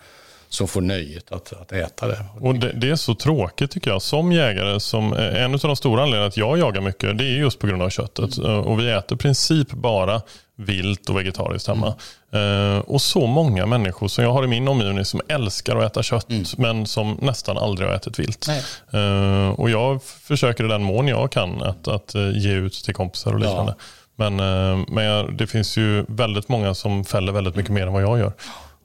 [0.55, 2.25] som får nöjet att, att äta det.
[2.39, 4.79] Och det, det, är så tråkigt tycker jag som jägare.
[4.79, 7.81] Som, en av de stora anledningarna att jag jagar mycket det är just på grund
[7.81, 8.37] av köttet.
[8.37, 8.59] Mm.
[8.59, 10.21] Och vi äter i princip bara
[10.55, 11.95] vilt och vegetariskt hemma.
[12.31, 12.75] Mm.
[12.75, 16.03] Uh, och så många människor som jag har i min omgivning som älskar att äta
[16.03, 16.45] kött mm.
[16.57, 18.47] men som nästan aldrig har ätit vilt.
[18.93, 22.93] Uh, och jag försöker i den mån jag kan att, att uh, ge ut till
[22.93, 23.75] kompisar och liknande.
[23.77, 23.83] Ja.
[24.17, 24.35] Men,
[24.81, 28.19] men jag, det finns ju väldigt många som fäller väldigt mycket mer än vad jag
[28.19, 28.33] gör.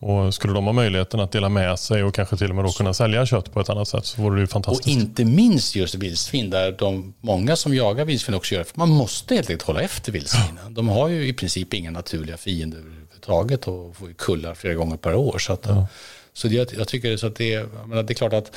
[0.00, 2.72] Och Skulle de ha möjligheten att dela med sig och kanske till och med då
[2.72, 4.86] kunna sälja kött på ett annat sätt så vore det ju fantastiskt.
[4.86, 8.88] Och inte minst just vildsvin där de, många som jagar vildsvin också gör För man
[8.88, 10.74] måste helt enkelt hålla efter vildsvinen.
[10.74, 15.14] De har ju i princip inga naturliga fiender överhuvudtaget och får kullar flera gånger per
[15.14, 15.38] år.
[15.38, 15.86] Så, att, ja.
[16.32, 18.56] så jag, jag tycker så att det, menar, det är klart att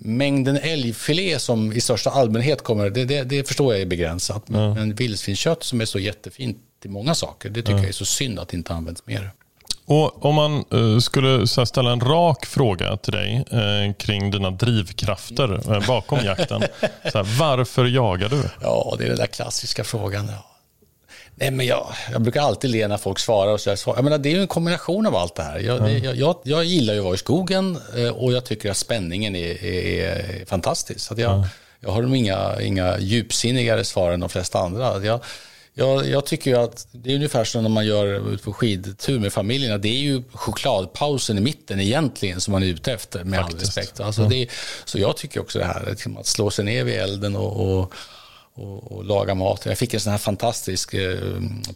[0.00, 4.44] mängden älgfilé som i största allmänhet kommer, det, det, det förstår jag är begränsat.
[4.46, 4.74] Ja.
[4.74, 7.78] Men vildsvinskött som är så jättefint till många saker, det tycker ja.
[7.78, 9.30] jag är så synd att det inte används mer.
[9.86, 15.52] Och Om man uh, skulle ställa en rak fråga till dig uh, kring dina drivkrafter
[15.52, 16.62] uh, bakom jakten.
[17.12, 18.42] Så här, varför jagar du?
[18.60, 20.30] Ja, det är den där klassiska frågan.
[21.34, 23.52] Nej, men jag, jag brukar alltid le när folk svarar.
[23.52, 23.98] Och så jag, svarar.
[23.98, 25.58] jag menar, det är ju en kombination av allt det här.
[25.58, 26.04] Jag, mm.
[26.04, 27.78] jag, jag, jag gillar ju att vara i skogen
[28.14, 31.00] och jag tycker att spänningen är, är, är fantastisk.
[31.00, 31.46] Så jag, mm.
[31.80, 35.04] jag har inga, inga djupsinnigare svar än de flesta andra.
[35.04, 35.20] Jag,
[35.78, 39.18] jag, jag tycker ju att det är ungefär som när man gör ut på skidtur
[39.18, 39.78] med familjerna.
[39.78, 44.00] Det är ju chokladpausen i mitten egentligen som man är ute efter med all respekt.
[44.00, 44.30] Alltså mm.
[44.30, 44.48] det,
[44.84, 47.94] så jag tycker också det här liksom att slå sig ner vid elden och, och
[48.58, 49.66] och, och laga mat.
[49.66, 51.18] Jag fick en sån här fantastisk eh,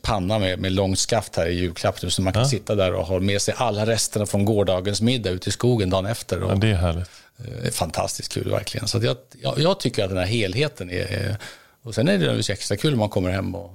[0.02, 2.48] panna med, med långt skaft här i julklapp nu, så man kan Ja.
[2.48, 6.06] sitta där och ha med sig alla resterna från gårdagens middag ute i skogen dagen
[6.06, 6.42] efter.
[6.42, 7.10] Och, Ja, det är härligt.
[7.38, 8.88] Eh, Fantastiskt kul verkligen.
[8.88, 11.04] Så jag, jag, jag tycker att den här helheten är...
[11.12, 11.36] är
[11.82, 13.70] och sen är det naturligtvis extra kul om man kommer hem och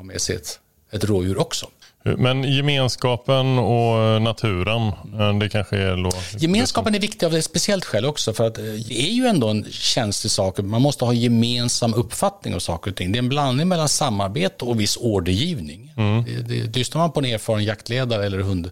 [0.00, 0.60] har med sig ett,
[0.90, 1.66] ett rådjur också.
[2.02, 4.88] Men gemenskapen och naturen,
[5.20, 6.10] eh, det kanske är då...
[6.38, 8.32] Gemenskapen är viktig av ett speciellt skäl också.
[8.32, 10.58] För att eh, det är ju ändå en känslig sak.
[10.58, 13.12] Man måste ha gemensam uppfattning om saker och ting.
[13.12, 15.92] Det är en blandning mellan samarbete och viss ordergivning.
[16.26, 18.70] Det, det, lyssnar man på en erfaren jaktledare eller hund,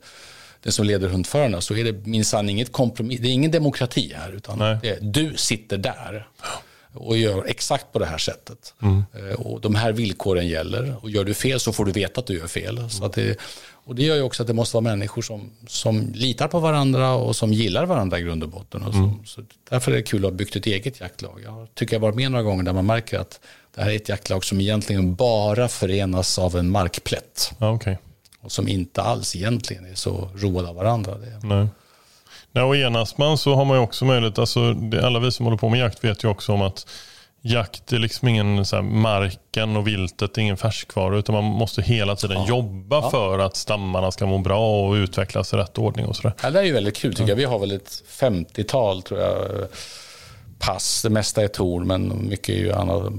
[0.62, 3.20] den som leder hundförarna så är det minsann inget kompromiss.
[3.20, 4.32] Det är ingen demokrati här.
[4.32, 6.26] Utan det du sitter där
[6.98, 8.74] och gör exakt på det här sättet.
[8.82, 9.04] Mm.
[9.14, 10.96] Eh, Och de här villkoren gäller.
[11.02, 12.90] Och gör du fel så får du veta att du gör fel.
[12.90, 13.38] Så att det,
[13.70, 17.14] och det gör ju också att det måste vara människor som, som litar på varandra
[17.14, 18.82] och som gillar varandra i grund och botten.
[18.82, 21.40] Och som, så därför är det kul att ha byggt ett eget jaktlag.
[21.44, 23.40] Jag tycker jag varit med några gånger där man märker att
[23.74, 27.52] det här är ett jaktlag som egentligen bara förenas av en markplätt.
[27.58, 27.98] Okej.
[28.40, 31.18] Och som inte alls egentligen är så roade av varandra.
[31.18, 31.66] Det, Nej.
[32.59, 35.47] Nej, och enas man så har man ju också möjlighet, alltså, det, alla vi som
[35.47, 36.87] håller på med jakt vet ju också om att
[37.42, 41.83] jakt är liksom ingen så här, marken och viltet, är ingen färskvara utan man måste
[41.83, 46.16] hela tiden jobba för att stammarna ska må bra och utvecklas i rätt ordning och
[46.16, 46.33] sådär.
[46.42, 47.37] Ja, det är ju väldigt kul tycker jag.
[47.37, 49.38] Vi har väl ett 50-tal tror jag
[50.59, 51.03] pass.
[51.03, 53.12] Det mesta är torn men mycket är ju annat.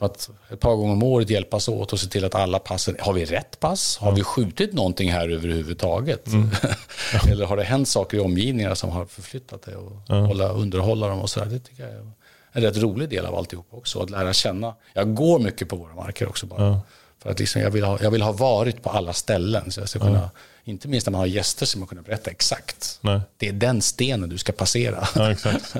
[0.00, 3.12] Att ett par gånger om året hjälpas åt och se till att alla passen, har
[3.12, 3.98] vi rätt pass?
[3.98, 6.28] Har vi skjutit någonting här överhuvudtaget?
[7.28, 11.20] Eller har det hänt saker i omgivningarna som har förflyttat det och hålla, underhålla dem
[11.20, 11.46] och sådär.
[11.46, 12.10] Det tycker jag är
[12.52, 14.02] en rätt rolig del av alltihop också.
[14.02, 14.74] Att lära känna.
[14.92, 16.80] Jag går mycket på våra marker också bara.
[17.24, 19.70] För att liksom jag, vill ha, jag vill ha varit på alla ställen.
[19.72, 20.30] Så jag ska kunna,
[20.64, 22.98] Inte minst när man har gäster så man kunna berätta exakt.
[23.00, 23.20] Nej.
[23.36, 25.08] Det är den stenen du ska passera.
[25.14, 25.74] Ja, exakt.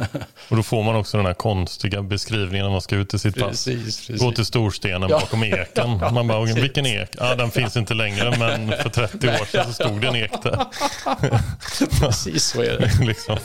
[0.48, 3.34] Och då får man också den här konstiga beskrivningen när man ska ut i sitt
[3.34, 3.48] pass.
[3.48, 4.20] Precis, precis.
[4.20, 5.18] Gå till storstenen Ja.
[5.20, 5.90] bakom eken.
[6.14, 7.08] Man bara, vilken ek?
[7.18, 10.32] Ja, den finns inte längre, men för 30 år sedan så stod det en ek
[10.42, 10.64] där.
[12.00, 13.04] Precis så är det.
[13.06, 13.38] liksom.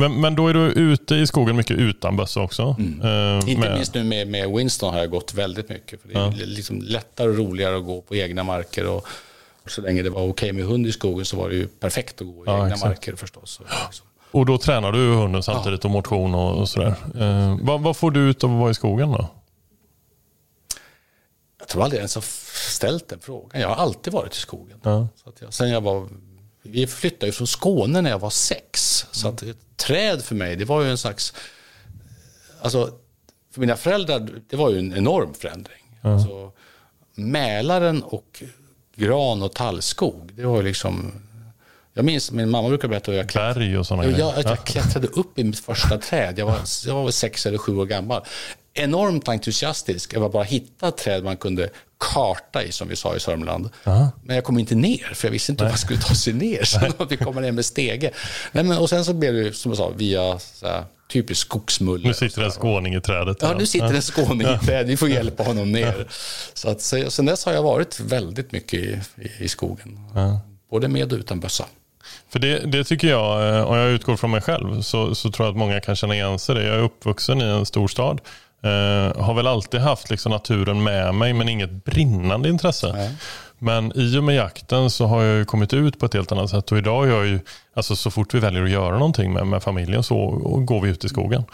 [0.00, 2.62] Men, men då är du ute i skogen mycket utan bössa också?
[2.62, 3.48] Eh, Mm.
[3.48, 6.00] Inte med- minst nu med, med Winston har jag gått väldigt mycket.
[6.02, 8.86] För det är liksom lättare och roligare att gå på egna marker.
[8.86, 9.06] Och,
[9.64, 12.20] och så länge det var okej med hund i skogen så var det ju perfekt
[12.20, 12.84] att gå i Ja, egna exakt.
[12.84, 13.50] marker förstås.
[13.50, 14.06] Så, liksom.
[14.30, 16.94] Och då tränar du hunden samtidigt och motion och, och sådär.
[17.20, 19.28] Eh, vad, vad får du ut av att vara i skogen då?
[21.58, 22.24] Jag tror aldrig ens har
[22.74, 23.60] ställt den frågan.
[23.60, 24.78] Jag har alltid varit i skogen.
[24.82, 25.08] Ja.
[25.24, 26.08] Så att jag, sen jag var,
[26.62, 28.89] vi flyttade ju från Skåne när jag var sex.
[29.10, 29.42] Så att
[29.76, 31.34] träd för mig, det var ju en slags...
[32.62, 32.90] Alltså,
[33.52, 35.98] för mina föräldrar, det var ju en enorm förändring.
[36.02, 36.52] Alltså,
[37.14, 38.42] Mälaren och
[38.96, 41.12] gran och tallskog, det var ju liksom...
[41.92, 45.06] Jag minns, min mamma brukar berätta hur jag klättrade och sådana jag, jag, jag klättrade
[45.12, 46.38] upp i mitt första träd.
[46.38, 48.24] Jag var, jag var sex eller sju år gammal.
[48.74, 50.14] Enormt entusiastisk.
[50.14, 51.70] Jag var bara hitta träd man kunde
[52.00, 53.68] karta i, som vi sa i Sörmland.
[54.24, 56.64] Men jag kom inte ner, för jag visste inte hur man skulle ta sig ner.
[56.64, 58.10] Så vi kommer ner med stege.
[58.52, 62.08] Nej, men, och sen så blev det, som jag sa, via så här, typiskt skogsmulle.
[62.08, 63.36] Nu sitter en skåning i trädet.
[63.40, 64.86] Ja, nu sitter en skåning i träd.
[64.86, 66.06] Vi får hjälpa honom ner.
[66.54, 69.98] Så att, så- sen dess har jag varit väldigt mycket i, i, i skogen.
[70.70, 71.64] Både med och utan bössa.
[72.32, 75.46] För det, det tycker jag, eh, om jag utgår från mig själv, så, så tror
[75.46, 76.64] jag att många kan känna igen sig det.
[76.64, 78.20] Jag är uppvuxen i en storstad.
[78.62, 83.10] Eh, har väl alltid haft liksom naturen med mig, men inget brinnande intresse.
[83.62, 86.50] Men i och med jakten så har jag ju kommit ut på ett helt annat
[86.50, 86.72] sätt.
[86.72, 87.40] Och idag är jag ju,
[87.74, 90.30] alltså så fort vi väljer att göra någonting med, med familjen så
[90.66, 91.44] går vi ut i skogen.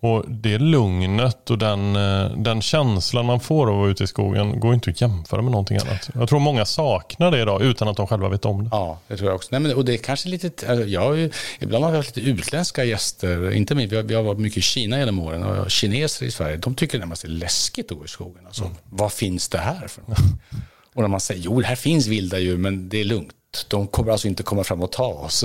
[0.00, 4.06] Och det lugnet och den, eh, den känslan man får av att vara ute i
[4.06, 6.10] skogen går inte att jämföra med någonting annat.
[6.14, 8.70] Jag tror många saknar det idag utan att de själva vet om det.
[8.72, 9.48] Ja, det tror jag också.
[9.50, 12.16] Nej, men, och det är kanske lite, alltså, jag har ju, ibland har vi haft
[12.16, 15.42] lite utländska gäster, inte minst, vi har, vi har varit mycket i Kina genom åren
[15.42, 18.46] och kineser i Sverige, de tycker närmast det är läskigt att gå i skogen.
[18.46, 20.18] Alltså, Vad finns det här för något?
[20.96, 23.32] Och när man säger, jo, här finns vilda djur, men det är lugnt.
[23.68, 25.44] De kommer alltså inte komma fram och ta oss.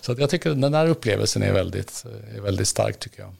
[0.00, 2.04] Så jag tycker den där upplevelsen är väldigt,
[2.36, 3.34] är väldigt stark tycker jag.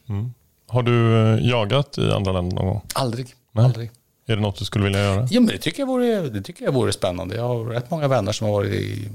[0.66, 2.82] Har du eh, jagat i andra länder någon gång?
[2.94, 3.34] Aldrig.
[3.52, 3.64] Nej.
[3.64, 3.90] Aldrig.
[4.26, 5.28] Är det något du skulle vilja göra?
[5.30, 7.36] Ja, men det tycker, jag vore, det tycker jag vore spännande.
[7.36, 9.08] Jag har rätt många vänner som har varit i,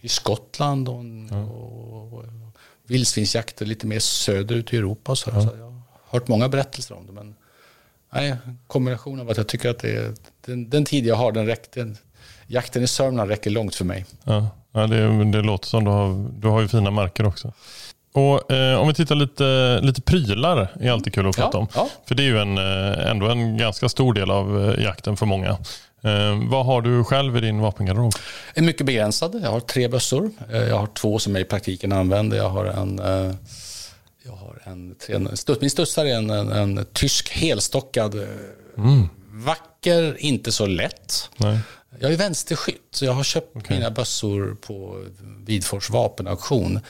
[0.00, 2.24] i Skottland och, och, och
[2.86, 5.16] vildsvinsjakter lite mer söderut i Europa.
[5.16, 7.12] Så, så jag har hört många berättelser om det.
[7.12, 7.34] Men
[8.14, 10.12] nej, kombinationen av att jag tycker att det är,
[10.46, 11.92] den, den tid jag har, den räcker,
[12.46, 14.04] jakten i Sörmland räcker långt för mig.
[14.24, 17.52] Ja, ja det, det låter som du har, du har ju fina marker också.
[18.12, 21.68] Och eh, Om vi tittar lite, lite prylar är alltid kul att prata Ja, om.
[21.74, 21.88] ja.
[22.08, 25.26] För det är ju en, eh, ändå en ganska stor del av eh, jakten för
[25.26, 25.48] många.
[26.02, 28.12] Eh, vad har du själv i din vapengarderob?
[28.54, 29.40] Är mycket begränsad.
[29.42, 30.30] Jag har tre bössor.
[30.52, 32.36] Eh, Jag har två som jag i praktiken använder.
[32.36, 33.34] Jag har en, eh,
[34.26, 38.14] jag har en, en studs, min studsare är en, en, en tysk helstockad.
[38.14, 38.28] eh,
[39.30, 41.30] Vacker, inte så lätt.
[41.36, 41.58] Nej.
[42.00, 45.04] Jag är vänsterskytt, så jag har köpt mina bössor på
[45.46, 46.80] Vidfors vapenauktion.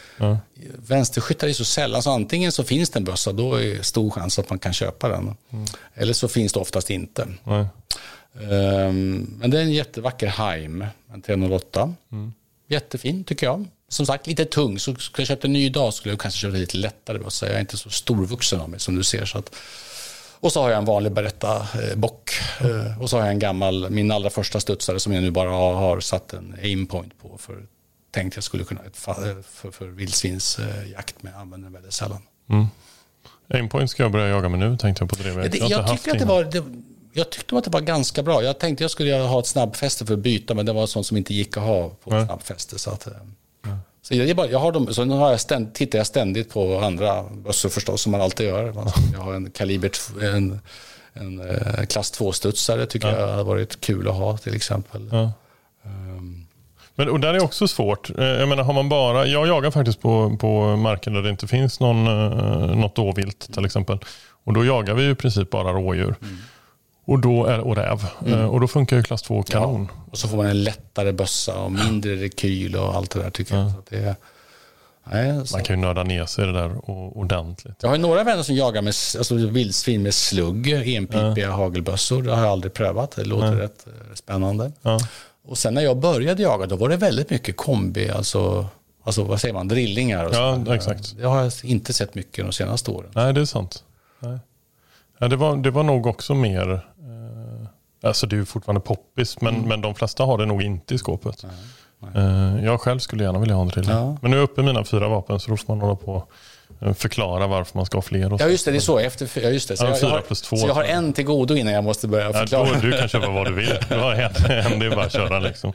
[0.77, 4.11] Vänsterskyttar är så sällan, så antingen så finns det en bössa, då är det stor
[4.11, 5.35] chans att man kan köpa den.
[5.95, 7.29] Eller så finns det oftast inte.
[8.51, 11.95] Ehm, men det är en jättevacker Heim, en 308.
[12.69, 13.67] Jättefin tycker jag.
[13.89, 14.79] Som sagt, lite tung.
[14.79, 17.47] Så skulle jag köpt en ny idag skulle jag kanske köpa lite lättare bössa.
[17.47, 19.25] Jag är inte så storvuxen av mig som du ser.
[19.25, 19.55] Så att...
[20.41, 22.31] Och så har jag en vanlig Beretta eh, bock.
[22.61, 25.51] Eh, och så har jag en gammal, min allra första studsare som jag nu bara
[25.51, 27.39] har, har satt en aimpoint på.
[27.39, 27.67] För
[28.11, 28.91] tänkte jag skulle kunna eh,
[29.43, 32.23] för, för vildsvinsjakt men jag använder den väldigt sällan.
[33.49, 36.17] Aimpoint ska jag börja jaga med nu tänkte jag på har jag, inte haft tycker
[36.17, 36.65] att det var, det,
[37.13, 38.43] jag tyckte att det var ganska bra.
[38.43, 41.17] Jag tänkte jag skulle ha ett snabbfäste för att byta, men det var sånt som
[41.17, 42.27] inte gick att ha på Nej.
[42.27, 42.79] snabbfäste.
[42.79, 43.13] Så, att, eh,
[44.09, 46.79] så jag, bara, jag har dem, så nu har jag ständ, tittar jag ständigt på
[46.79, 48.73] andra bössor förstås, som man alltid gör.
[49.13, 49.91] Jag har en kaliber,
[50.23, 50.61] en,
[51.13, 55.09] en eh, klass 2-studsare, tycker jag hade varit kul att ha till exempel.
[55.13, 55.33] Ja.
[55.85, 56.47] Ehm,
[56.95, 58.11] Men, och där är också svårt.
[58.19, 61.47] Eh, Jag menar, har man bara, jag jagar faktiskt på, på marker där det inte
[61.47, 63.99] finns någon, eh, något dåvilt till exempel.
[64.45, 66.15] Och då jagar vi ju i princip bara rådjur.
[67.07, 68.05] Och, då är, och räv.
[68.27, 69.89] Eh, Och då funkar ju klass 2 kanon.
[69.95, 73.31] Ja, och så får man en lättare bössa och mindre rekyl och allt det där
[73.31, 73.73] tycker jag.
[73.89, 74.17] Det
[75.13, 75.33] nej.
[75.53, 77.75] Man kan ju nörda ner sig i det där ordentligt.
[77.83, 78.89] Jag har några vänner som jagar med
[79.19, 82.23] alltså, vildsvin med slugg, enpipiga hagelbössor.
[82.23, 83.11] Det har jag aldrig prövat.
[83.17, 84.73] Det låter rätt eh, spännande.
[84.83, 84.99] Ja.
[85.47, 88.67] Och sen när jag började jaga då var det väldigt mycket kombi, alltså,
[89.05, 90.25] alltså vad säger man, drillingar.
[90.25, 90.75] Och Ja, sådär.
[90.75, 91.17] exakt.
[91.17, 93.11] Det har jag inte sett mycket de senaste åren.
[93.15, 93.85] Nej, det är sant.
[94.21, 94.39] Nej.
[95.19, 96.87] Ja, det, var, det var nog också mer...
[98.05, 100.99] Alltså det är ju fortfarande poppis, men, men de flesta har det nog inte i
[100.99, 101.45] skåpet.
[102.15, 103.91] Eh, jag själv skulle gärna vilja ha en drilling.
[103.91, 104.17] Ja.
[104.23, 106.25] Men nu är jag uppe i mina fyra vapen så då får man hålla på
[106.81, 108.33] eh, förklara varför man ska ha fler.
[108.33, 108.99] Och Ja just det, det är så.
[108.99, 109.77] Efter, ja, just det.
[109.77, 110.57] Så Ja, jag, har, plus två.
[110.57, 112.69] Så jag har en till godo innan jag måste börja Ja, förklara.
[112.75, 113.79] då, du kan köpa vad du vill.
[113.89, 115.73] Du har en, en det är bara att köra liksom.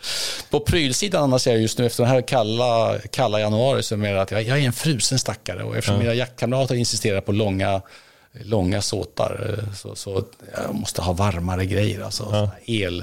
[0.50, 3.98] På prylsidan annars är jag just nu efter den här kalla, kalla januari så är
[3.98, 7.32] det mer att jag, jag är en frusen stackare och eftersom mina jaktkamrater insisterar på
[7.32, 7.82] långa,
[8.34, 10.24] långa såtar eh, så, så
[10.66, 12.02] jag måste ha varmare grejer.
[12.02, 13.02] Alltså, här el,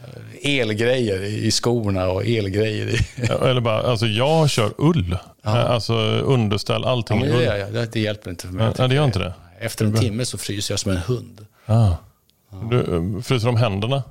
[0.00, 2.98] eh, elgrejer i skorna och elgrejer i...
[3.28, 5.12] Ja, Eller bara, alltså jag kör ull.
[5.44, 7.58] Eh, Alltså underställ, Ja, allting men i det, ull.
[7.60, 7.72] jag.
[7.72, 8.72] det, det hjälper inte för mig.
[8.78, 9.34] Ja, det gör inte det?
[9.60, 11.46] Efter en timme så fryser jag som en hund.
[11.66, 11.90] Ah.
[12.70, 14.02] Du fryser om händerna.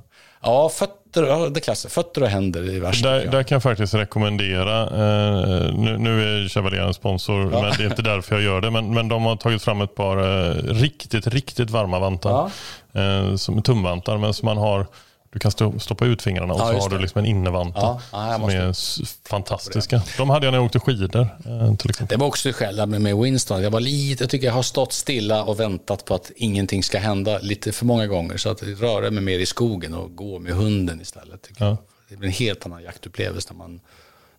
[0.42, 1.94] Ja, fötter, ja, det klassiskt.
[1.94, 3.02] Fötter och händer är värst.
[3.02, 7.84] Där, där kan jag faktiskt rekommendera, eh, nu, nu är Chevalier en sponsor, men det
[7.84, 8.70] är inte därför jag gör det.
[8.70, 12.50] Men, men de har tagit fram ett par eh, riktigt, riktigt varma vantar.
[12.92, 14.86] Eh, som tumvantar, men som man har,
[15.32, 17.80] du kan stoppa ut fingrarna och Ja, så har du liksom en innevanta.
[17.80, 20.02] Ja, ja, som måste- är fantastiska.
[20.16, 22.18] De hade jag när jag åkte skidor eh, till exempel.
[22.18, 23.62] Det var också där med, med Winston.
[23.62, 26.98] Jag, var lite, jag tycker jag har stått stilla och väntat på att ingenting ska
[26.98, 28.36] hända lite för många gånger.
[28.36, 31.42] Så att röra mig mer i skogen och gå med hunden istället.
[31.42, 31.76] Tycker jag.
[32.08, 33.80] Det blir en helt annan jaktupplevelse när man,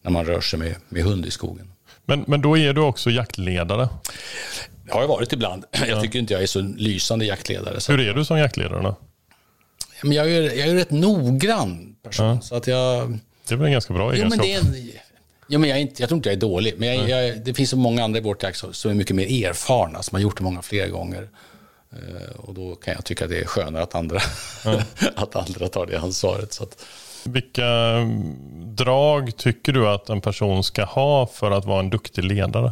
[0.01, 1.71] när man rör sig med, med hund i skogen.
[2.05, 3.89] Men, men då är du också jaktledare.
[4.85, 5.65] Det har jag varit ibland.
[5.87, 7.79] Jag tycker inte jag är så lysande jaktledare.
[7.79, 8.95] Så Hur är du som jaktledare då?
[10.03, 12.41] Men jag, är, jag är rätt noggrann person.
[12.41, 13.17] Så att jag...
[13.47, 14.45] Det är väl en ganska bra Jo, men egenskap?
[14.45, 14.91] det är en,
[15.47, 16.79] jo, men jag, är inte, jag tror inte jag är jakt.
[16.79, 19.45] Men jag, jag, det finns så många andra i vårt jakt som är mycket mer
[19.47, 21.29] erfarna, som har gjort det många fler gånger.
[21.91, 24.19] Eh, och då kan jag tycka att det är skönare att andra,
[25.15, 26.53] att andra tar det ansvaret.
[26.53, 26.85] Så att,
[27.23, 28.35] Vilka mm,
[28.75, 32.71] drag tycker du att en person ska ha för att vara en duktig ledare?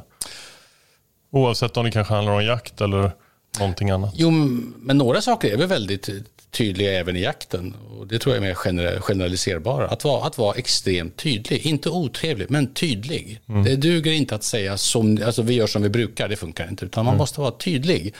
[1.32, 3.12] Oavsett om det kanske handlar om jakt eller
[3.60, 4.14] någonting annat.
[4.16, 4.32] jo,
[4.78, 6.10] men några saker är väl väldigt
[6.52, 7.76] tydliga även i jakten.
[8.00, 9.88] Och det tror jag är mer gener- generaliserbara.
[9.88, 11.66] Att vara, att vara extremt tydlig.
[11.66, 13.40] Inte otrevlig, men tydlig.
[13.66, 16.28] Det duger inte att säga som alltså, vi gör som vi brukar.
[16.30, 16.86] Det funkar inte.
[16.86, 18.14] Utan man måste vara tydlig.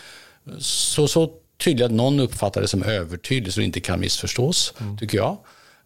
[0.60, 1.32] Så, så
[1.64, 5.38] tydlig att någon uppfattar det som övertydlig så det inte kan missförstås, tycker jag.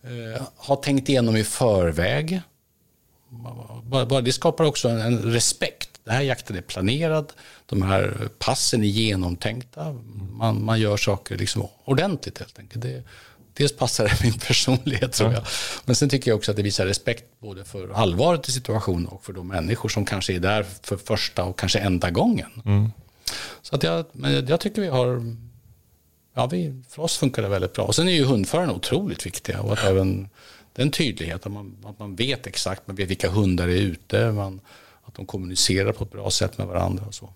[0.03, 2.41] Eh, ha tänkt igenom i förväg.
[3.83, 5.89] Bara, bara det skapar också en, en respekt.
[6.03, 7.33] Den här jakten är planerad,
[7.65, 9.95] de här passen är genomtänkta.
[10.31, 12.81] Man, man gör saker liksom ordentligt helt enkelt.
[12.81, 13.03] Det,
[13.53, 15.43] dels passar det min personlighet tror jag.
[15.85, 19.25] Men sen tycker jag också att det visar respekt både för allvaret i situationen och
[19.25, 22.49] för de människor som kanske är där för första och kanske enda gången.
[23.61, 25.35] Så att jag, men jag tycker vi har,
[26.33, 27.85] ja vi, för oss funkar det väldigt bra.
[27.85, 30.29] Och sen är ju hundförarna otroligt viktiga och att även
[30.73, 34.61] den tydligheten, att man, att man vet exakt, man vet vilka hundar är ute, man,
[35.11, 37.03] att de kommunicerar på ett bra sätt med varandra.
[37.07, 37.29] Och så.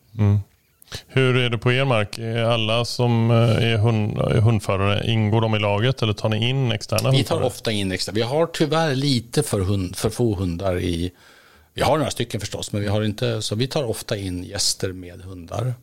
[1.08, 2.18] Hur är det på er mark?
[2.20, 6.72] Är alla som eh, är, hund, hundförare, ingår de i laget eller tar ni in
[6.72, 7.44] externa Vi tar hundförare?
[7.46, 8.14] ofta in extra.
[8.14, 11.12] Vi har tyvärr lite för, hund, för få hundar i...
[11.74, 13.42] Vi har några stycken förstås, men vi har inte...
[13.42, 15.74] Så vi tar ofta in gäster med hundar.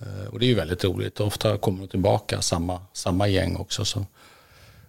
[0.00, 1.20] Eh, Och det är ju väldigt roligt.
[1.20, 3.84] Ofta kommer de tillbaka, samma, samma gäng också.
[3.84, 4.06] Så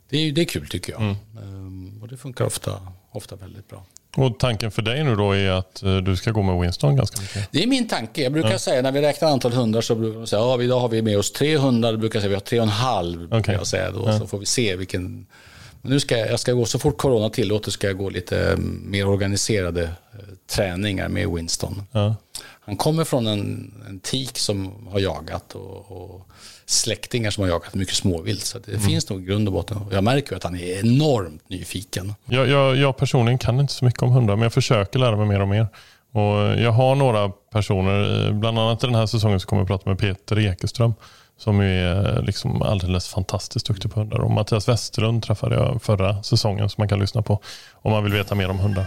[0.09, 1.01] det, är, det är kul tycker jag.
[1.01, 2.71] Eh, Och det funkar ofta,
[3.11, 3.83] ofta väldigt bra.
[4.15, 7.21] Och tanken för dig nu då är att eh, du ska gå med Winston ganska
[7.21, 7.47] mycket?
[7.51, 8.23] Det är min tanke.
[8.23, 10.89] Jag brukar säga när vi räknar antal hundar så brukar de säga ja, idag har
[10.89, 11.91] vi med oss tre hundar.
[11.91, 13.33] Då brukar jag säga vi har tre och en halv.
[13.33, 13.55] Okej.
[13.55, 15.27] Jag säga då, Så får vi se vilken...
[15.81, 18.51] Men nu ska jag, jag ska gå så fort corona tillåter ska jag gå lite
[18.51, 21.83] eh, mer organiserade eh, träningar med Winston.
[21.91, 22.15] Ja.
[22.65, 26.27] Han kommer från en, en tik som har jagat och, och
[26.65, 28.45] släktingar som har jagat mycket småvilt.
[28.45, 29.77] Så det det finns nog i grund och botten.
[29.91, 32.15] Jag märker ju att han är enormt nyfiken.
[32.25, 35.25] Jag, jag, jag personligen kan inte så mycket om hundar men jag försöker lära mig
[35.25, 35.67] mer och mer.
[36.11, 39.67] Och jag har några personer, eh, bland annat i den här säsongen så kommer jag
[39.67, 40.93] prata med Peter Ekeström
[41.37, 44.19] som är eh, liksom alldeles fantastiskt duktig på hundar.
[44.19, 47.41] Och Mattias Westerlund träffade jag förra säsongen som man kan lyssna på
[47.73, 48.85] om man vill veta mer om hundar.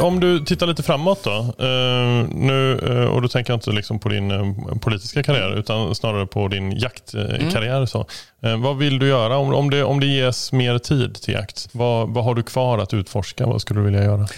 [0.00, 1.30] Om du tittar lite framåt då.
[1.58, 5.94] Eh, nu, eh, och då tänker jag inte liksom på din eh, politiska karriär utan
[5.94, 7.86] snarare på din jaktkarriär.
[7.86, 8.06] Så.
[8.42, 11.68] Eh, vad vill du göra om, om, det, om det ges mer tid till jakt?
[11.72, 13.46] Vad, vad har du kvar att utforska?
[13.46, 14.28] Vad skulle du vilja göra?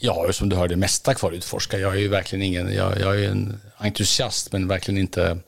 [0.00, 1.78] Jag har ju som du hör det mesta kvar att utforska.
[1.78, 5.38] Jag är ju verkligen ingen, jag, jag är en entusiast men verkligen inte,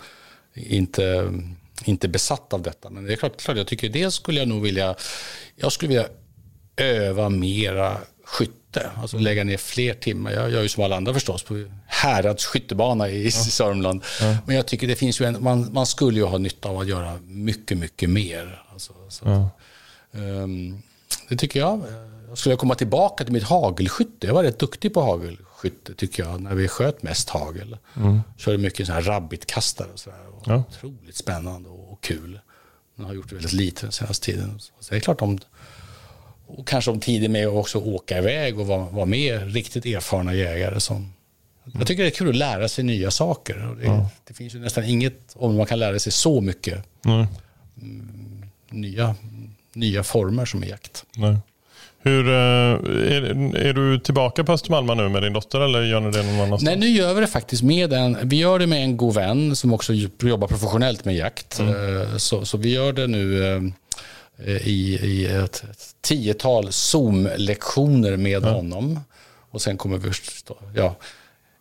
[0.54, 1.32] inte,
[1.84, 2.90] inte besatt av detta.
[2.90, 4.94] Men det är klart, klart jag tycker dels skulle jag nog vilja,
[5.56, 6.06] jag skulle vilja
[6.76, 8.59] öva mera skytte.
[8.76, 10.30] Alltså lägga ner fler timmar.
[10.30, 13.30] Jag gör ju som alla andra förstås på Härads skyttebana i ja.
[13.30, 14.02] Sörmland.
[14.20, 14.36] Ja.
[14.46, 16.88] Men jag tycker det finns ju en, man, man skulle ju ha nytta av att
[16.88, 18.62] göra mycket, mycket mer.
[18.72, 19.50] Alltså, så, ja.
[20.20, 20.82] um,
[21.28, 21.82] det tycker jag.
[22.28, 24.26] Jag skulle komma tillbaka till mitt hagelskytte.
[24.26, 27.76] Jag var rätt duktig på hagelskytte tycker jag, när vi sköt mest hagel.
[27.96, 28.20] Mm.
[28.36, 30.18] Körde mycket så här rabbitkastare och sådär.
[30.44, 30.64] Ja.
[30.68, 32.40] Otroligt spännande och, och kul.
[32.96, 34.60] Jag har gjort det väldigt lite den senaste tiden.
[34.80, 35.38] Så det är klart om,
[36.56, 40.34] och kanske om tiden med att också åka iväg och vara, vara med riktigt erfarna
[40.34, 41.12] jägare som mm.
[41.78, 43.76] jag tycker det är kul att lära sig nya saker.
[43.80, 44.10] Det, ja.
[44.28, 47.26] det finns ju nästan inget om man kan lära sig så mycket mm.
[48.70, 49.14] nya,
[49.72, 51.04] nya former som är jakt.
[51.16, 51.36] Nej.
[52.02, 56.22] Hur, är, är, du tillbaka på Östermalma nu med din dotter eller gör ni det
[56.22, 56.62] någon annanstans?
[56.62, 59.56] Nej, nu gör vi det faktiskt med en, vi gör det med en god vän
[59.56, 61.58] som också jobbar professionellt med jakt.
[61.58, 62.18] Mm.
[62.18, 63.72] Så, så, vi gör det nu
[64.46, 68.54] i, i ett, ett tiotal Zoom-lektioner med mm.
[68.54, 69.00] honom.
[69.50, 70.10] Och sen kommer vi,
[70.74, 70.96] ja,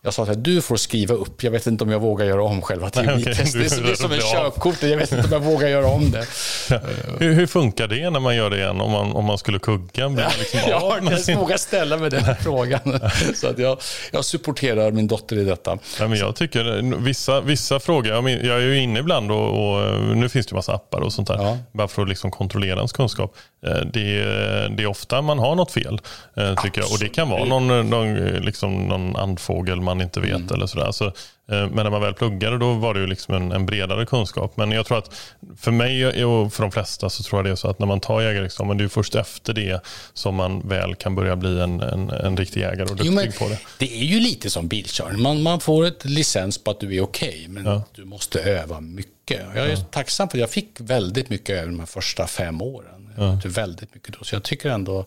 [0.02, 1.44] jag sa att du får skriva upp.
[1.44, 3.66] Jag vet inte om jag vågar göra om själva teoritestet.
[3.66, 4.84] Okay, det är som en körkort.
[4.84, 6.26] Jag vet inte om jag vågar göra om det.
[6.70, 6.80] Ja.
[7.20, 8.82] Hur, hur, funkar det när man gör det igen?
[8.82, 10.10] Om man, om man skulle kugga?
[10.10, 13.00] Blir liksom jag har inte ens vågat ställa mig den frågan.
[13.36, 13.80] Så att jag,
[14.12, 15.78] jag supporterar min dotter i detta.
[16.00, 18.12] Ja, men jag tycker vissa, vissa frågor.
[18.14, 21.28] Jag, jag är ju inne ibland och, och nu finns det massa appar och sånt
[21.28, 21.36] där.
[21.36, 21.58] Ja.
[21.72, 23.36] Bara för att liksom kontrollera ens kunskap.
[23.62, 25.98] Det är, det är ofta man har något fel.
[25.98, 26.78] Tycker Absolut.
[26.78, 26.92] jag.
[26.92, 30.36] Och det kan vara någon, någon, liksom någon andfågel man inte vet.
[30.36, 30.54] Mm.
[30.54, 30.92] eller sådär.
[30.92, 31.12] Så,
[31.46, 34.58] men när man väl pluggade då var det ju liksom en, en, bredare kunskap.
[34.58, 35.16] Men jag tror att
[35.58, 38.00] för mig och för de flesta så tror jag det är så att när man
[38.00, 39.82] tar jägarexamen det är först efter det
[40.14, 43.50] som man väl kan börja bli en, en, en riktig jägare och duktig jo, på
[43.50, 43.60] det.
[43.78, 45.22] Det är ju lite som bilkörning.
[45.22, 47.84] Man, man får ett licens på att du är okej okay, men ja.
[47.96, 49.19] du måste öva mycket.
[49.36, 49.78] Jag är ja.
[49.78, 53.10] tacksam för att jag fick väldigt mycket över de här första fem åren.
[53.18, 53.40] Ja.
[53.46, 54.26] väldigt mycket då.
[54.26, 55.06] Så jag tycker ändå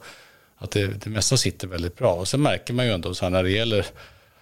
[0.59, 2.15] att det, det mesta sitter väldigt bra.
[2.15, 3.87] Och sen märker man ju ändå så här när det gäller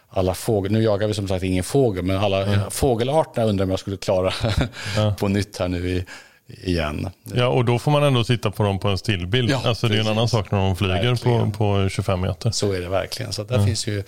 [0.09, 2.71] alla fåglar, nu jagar vi som sagt ingen fågel, men alla mm.
[2.71, 4.33] fågelarterna undrar om jag skulle klara
[4.97, 5.15] ja.
[5.19, 6.05] på nytt här nu i,
[6.47, 7.11] igen.
[7.25, 9.51] Ja, och då får man ändå titta på dem på en stillbild.
[9.51, 12.51] Ja, alltså, det är en annan sak när de flyger på, på 25 meter.
[12.51, 13.33] Så är det verkligen.
[13.33, 13.67] Så där mm.
[13.67, 14.03] finns ju...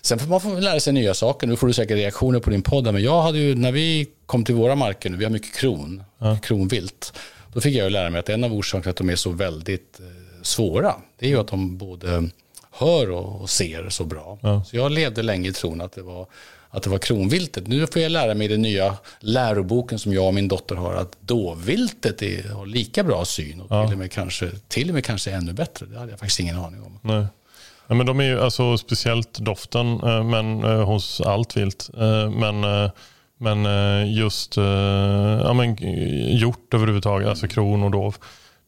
[0.00, 1.46] Sen får man får lära sig nya saker.
[1.46, 2.84] Nu får du säkert reaktioner på din podd.
[2.84, 6.02] Men jag hade ju, när vi kom till våra marker nu, vi har mycket kron,
[6.18, 6.38] ja.
[6.42, 7.12] kronvilt.
[7.52, 10.00] Då fick jag ju lära mig att en av orsakerna att de är så väldigt
[10.00, 10.06] eh,
[10.42, 12.28] svåra, det är ju att de både
[12.72, 14.38] hör och ser så bra.
[14.42, 14.64] Ja.
[14.64, 16.26] Så jag levde länge i tron att det var
[16.70, 17.66] att det var kronviltet.
[17.66, 20.94] Nu får jag lära mig i den nya läroboken som jag och min dotter har
[20.94, 23.86] att dåviltet är, har lika bra syn och ja.
[23.86, 25.86] till, och med kanske, till och med kanske ännu bättre.
[25.86, 26.98] Det hade jag faktiskt ingen aning om.
[27.02, 27.26] Nej.
[27.88, 31.90] Ja, men de är ju alltså speciellt doften men, hos allt vilt.
[32.30, 32.90] Men,
[33.38, 33.66] men
[34.12, 34.56] just
[35.44, 35.76] ja, men,
[36.36, 38.16] hjort överhuvudtaget, alltså kron och dov.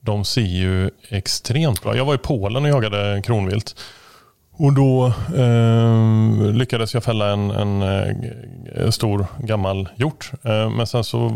[0.00, 1.96] De ser ju extremt bra.
[1.96, 3.74] Jag var i Polen och jagade kronvilt.
[4.62, 7.82] Och då eh, lyckades jag fälla en, en,
[8.76, 10.30] en stor gammal hjort.
[10.42, 11.30] Eh, men sen så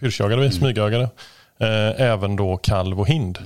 [0.00, 0.52] pyrschjagade vi, mm.
[0.52, 1.04] smygjagade.
[1.60, 3.38] Eh, även då kalv och hind.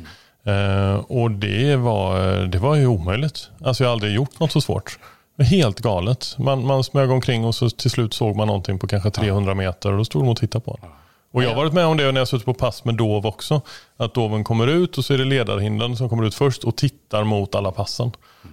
[0.48, 3.50] Eh, och det var, det var ju omöjligt.
[3.60, 4.98] Alltså jag har aldrig gjort något så svårt.
[5.38, 6.34] Helt galet.
[6.38, 9.92] Man, man smög omkring och så till slut såg man någonting på kanske 300 meter
[9.92, 10.90] och då stod de och tittade på den.
[11.30, 13.60] Och jag har varit med om det när jag suttit på pass med dov också.
[13.96, 17.24] Att doven kommer ut och så är det ledarhindren som kommer ut först och tittar
[17.24, 18.10] mot alla passen.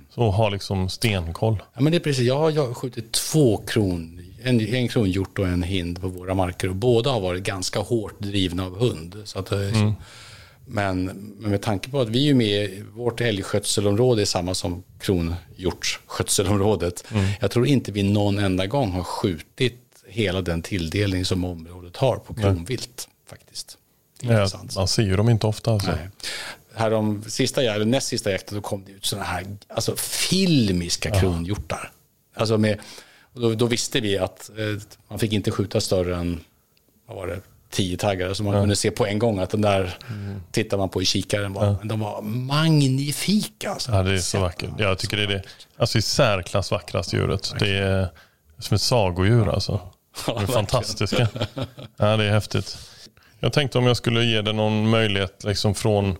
[0.09, 1.57] Så har liksom stenkoll.
[1.73, 2.27] Ja, men det är precis.
[2.27, 6.33] Jag har, jag har skjutit två kron, en, en kronhjort och en hind på våra
[6.33, 9.21] marker och båda har varit ganska hårt drivna av hund.
[9.25, 9.93] Så att, mm.
[10.65, 11.05] Men,
[11.39, 17.03] men med tanke på att vi är med, vårt älgskötselområde är samma som kronhjortsskötselområdet.
[17.11, 17.25] Mm.
[17.41, 22.17] Jag tror inte vi någon enda gång har skjutit hela den tilldelning som området har
[22.17, 23.09] på kronvilt.
[23.29, 23.77] Faktiskt.
[24.21, 25.71] Ja, man ser ju dem inte ofta.
[25.71, 25.91] Alltså.
[25.91, 26.09] Nej.
[26.73, 31.09] Här om sista, eller näst sista jakten då kom det ut sådana här alltså, filmiska
[31.09, 31.19] ja.
[31.19, 31.91] kronhjortar.
[32.33, 32.79] Alltså med,
[33.33, 36.39] då, då, visste vi att eh, man fick inte skjuta större än
[37.05, 37.41] vad var det,
[37.75, 38.33] tio taggar.
[38.33, 38.61] Så man ja.
[38.61, 40.41] kunde se på en gång att den där mm.
[40.51, 41.53] tittar man på i kikaren.
[41.53, 41.77] Var, ja.
[41.83, 43.71] De var magnifika.
[43.71, 43.91] Alltså.
[43.91, 44.69] Ja, det är så vackert.
[44.77, 45.43] Jag tycker det är det.
[45.77, 47.53] Alltså i särklass vackraste djuret.
[47.59, 48.07] Det är
[48.59, 49.79] som ett sagodjur alltså.
[50.25, 51.27] De är fantastiska.
[51.97, 52.77] Ja, det är häftigt.
[53.39, 56.17] Jag tänkte om jag skulle ge dig någon möjlighet liksom från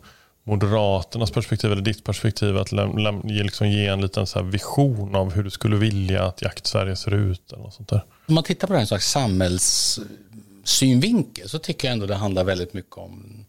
[0.48, 5.44] Moderaternas perspektiv eller ditt perspektiv att ge, liksom ge en liten så vision av hur
[5.44, 7.52] du skulle vilja att Jakt-Sverige ser ut?
[7.52, 8.04] Eller något sånt där.
[8.28, 9.12] Om man tittar på det här slags
[10.66, 13.46] samhällssynvinkel så tycker jag ändå det handlar väldigt mycket om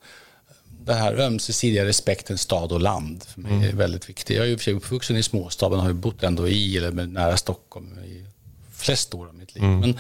[0.85, 3.25] det här ömsesidiga respekten stad och land.
[3.25, 3.65] För mig mm.
[3.65, 4.37] är väldigt viktigt.
[4.37, 7.37] Jag är ju för uppvuxen i småstad men har ju bott ändå i eller nära
[7.37, 8.25] Stockholm i
[8.73, 9.65] flest år av mitt liv.
[9.65, 9.81] Mm.
[9.81, 9.99] Men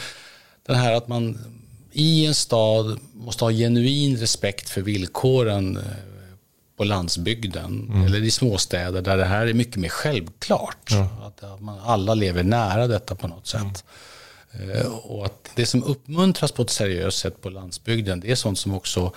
[0.66, 1.38] den här att man
[1.92, 5.82] i en stad måste ha genuin respekt för villkoren eh,
[6.76, 8.06] på landsbygden mm.
[8.06, 10.90] eller i småstäder där det här är mycket mer självklart.
[10.92, 11.06] Mm.
[11.22, 13.84] Att man alla lever nära detta på något sätt.
[14.62, 14.92] Mm.
[14.92, 18.74] Och att det som uppmuntras på ett seriöst sätt på landsbygden det är sånt som
[18.74, 19.12] också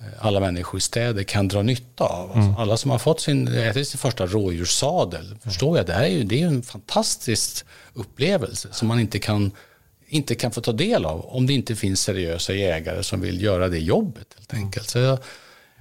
[0.00, 2.30] eh, alla människor i städer kan dra nytta av.
[2.30, 2.56] Alltså mm.
[2.56, 6.24] alla som har fått sin, ätit sin första rådjurssadel förstår jag, det, här är ju,
[6.24, 7.64] det är en fantastisk
[7.94, 9.52] upplevelse som man inte kan
[10.12, 13.68] inte kan få ta del av om det inte finns seriösa jägare som vill göra
[13.68, 14.88] det jobbet helt enkelt.
[14.88, 15.18] Så jag,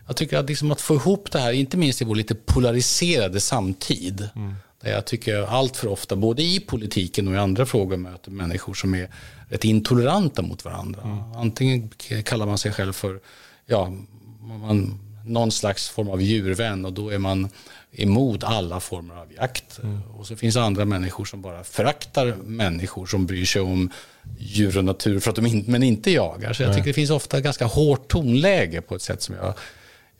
[0.07, 3.39] jag tycker att, liksom att få ihop det här, inte minst i vår lite polariserade
[3.39, 4.55] samtid, mm.
[4.81, 8.73] Där jag tycker allt för ofta, både i politiken och i andra frågor, möter människor
[8.73, 9.09] som är
[9.49, 11.01] rätt intoleranta mot varandra.
[11.01, 11.33] Mm.
[11.33, 11.89] Antingen
[12.23, 13.19] kallar man sig själv för
[13.65, 13.93] ja,
[14.39, 17.49] man, någon slags form av djurvän och då är man
[17.91, 19.79] emot alla former av jakt.
[19.83, 20.01] Mm.
[20.17, 23.91] Och så finns det andra människor som bara föraktar människor som bryr sig om
[24.39, 26.53] djur och natur för att de in, men inte jagar.
[26.53, 29.53] Så jag tycker det finns ofta ganska hårt tonläge på ett sätt som jag,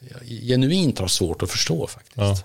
[0.09, 2.17] jag genuint har svårt att förstå faktiskt.
[2.17, 2.37] Ja.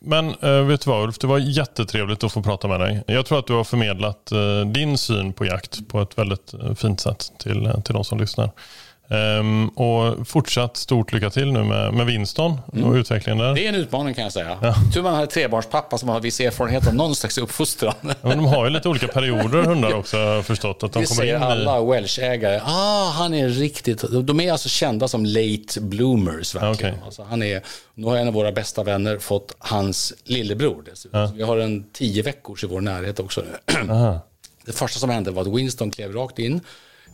[0.00, 3.04] Men äh, vet du vad Ulf, det var jättetrevligt att få prata med dig.
[3.06, 6.74] Jag tror att du har förmedlat äh, din syn på jakt på ett väldigt äh,
[6.74, 8.50] fint sätt till, till de som lyssnar.
[9.08, 12.84] Um, och fortsatt stort lycka till nu med, med Winston mm.
[12.84, 13.54] och utvecklingen där.
[13.54, 14.58] Det är en utmaning kan jag säga.
[14.62, 14.74] Ja.
[14.94, 17.94] Tur man har trebarnspappa som har viss erfarenhet av någon slags uppfostran.
[18.00, 20.82] Ja, men de har ju lite olika perioder hundar också har jag förstått.
[20.82, 21.86] Att de det kommer säger in alla i...
[21.86, 22.60] welshägare.
[22.64, 24.04] Ah, han är riktigt...
[24.22, 26.94] De är alltså kända som late bloomers verkligen.
[26.94, 27.04] Okay.
[27.04, 27.62] Alltså, han är,
[27.94, 31.20] nu har en av våra bästa vänner fått hans lillebror dessutom.
[31.20, 31.30] Ja.
[31.36, 34.18] Vi har en tio veckors i vår närhet också nu.
[34.66, 36.60] Det första som hände var att Winston klev rakt in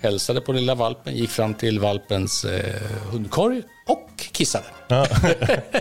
[0.01, 2.75] hälsade på lilla valpen, gick fram till valpens eh,
[3.11, 4.65] hundkorg och kissade.
[4.89, 5.07] Ja,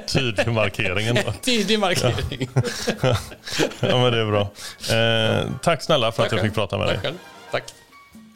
[0.08, 1.16] tydlig markeringen.
[1.26, 1.32] Då.
[1.32, 2.50] tydlig markering.
[3.80, 3.98] Ja.
[3.98, 4.42] men det är bra.
[4.98, 7.14] Eh, tack snälla för tack att jag fick prata med tack dig.
[7.52, 7.64] Tack.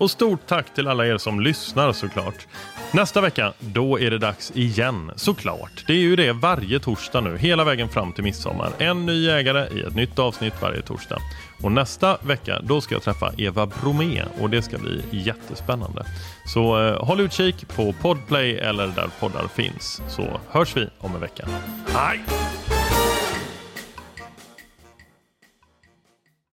[0.02, 2.48] Och stort tack till alla er som lyssnar såklart.
[2.94, 5.84] Nästa vecka, då är det dags igen, såklart.
[5.88, 8.72] Det är ju det varje torsdag nu, hela vägen fram till midsommar.
[8.78, 11.18] En ny jägare i ett nytt avsnitt varje torsdag.
[11.64, 16.06] Och nästa vecka, då ska jag träffa Eva Bromé och det ska bli jättespännande.
[16.46, 21.22] Så eh, håll utkik på Podplay eller där poddar finns, så hörs vi om en
[21.22, 21.48] vecka.
[21.88, 22.20] Hej!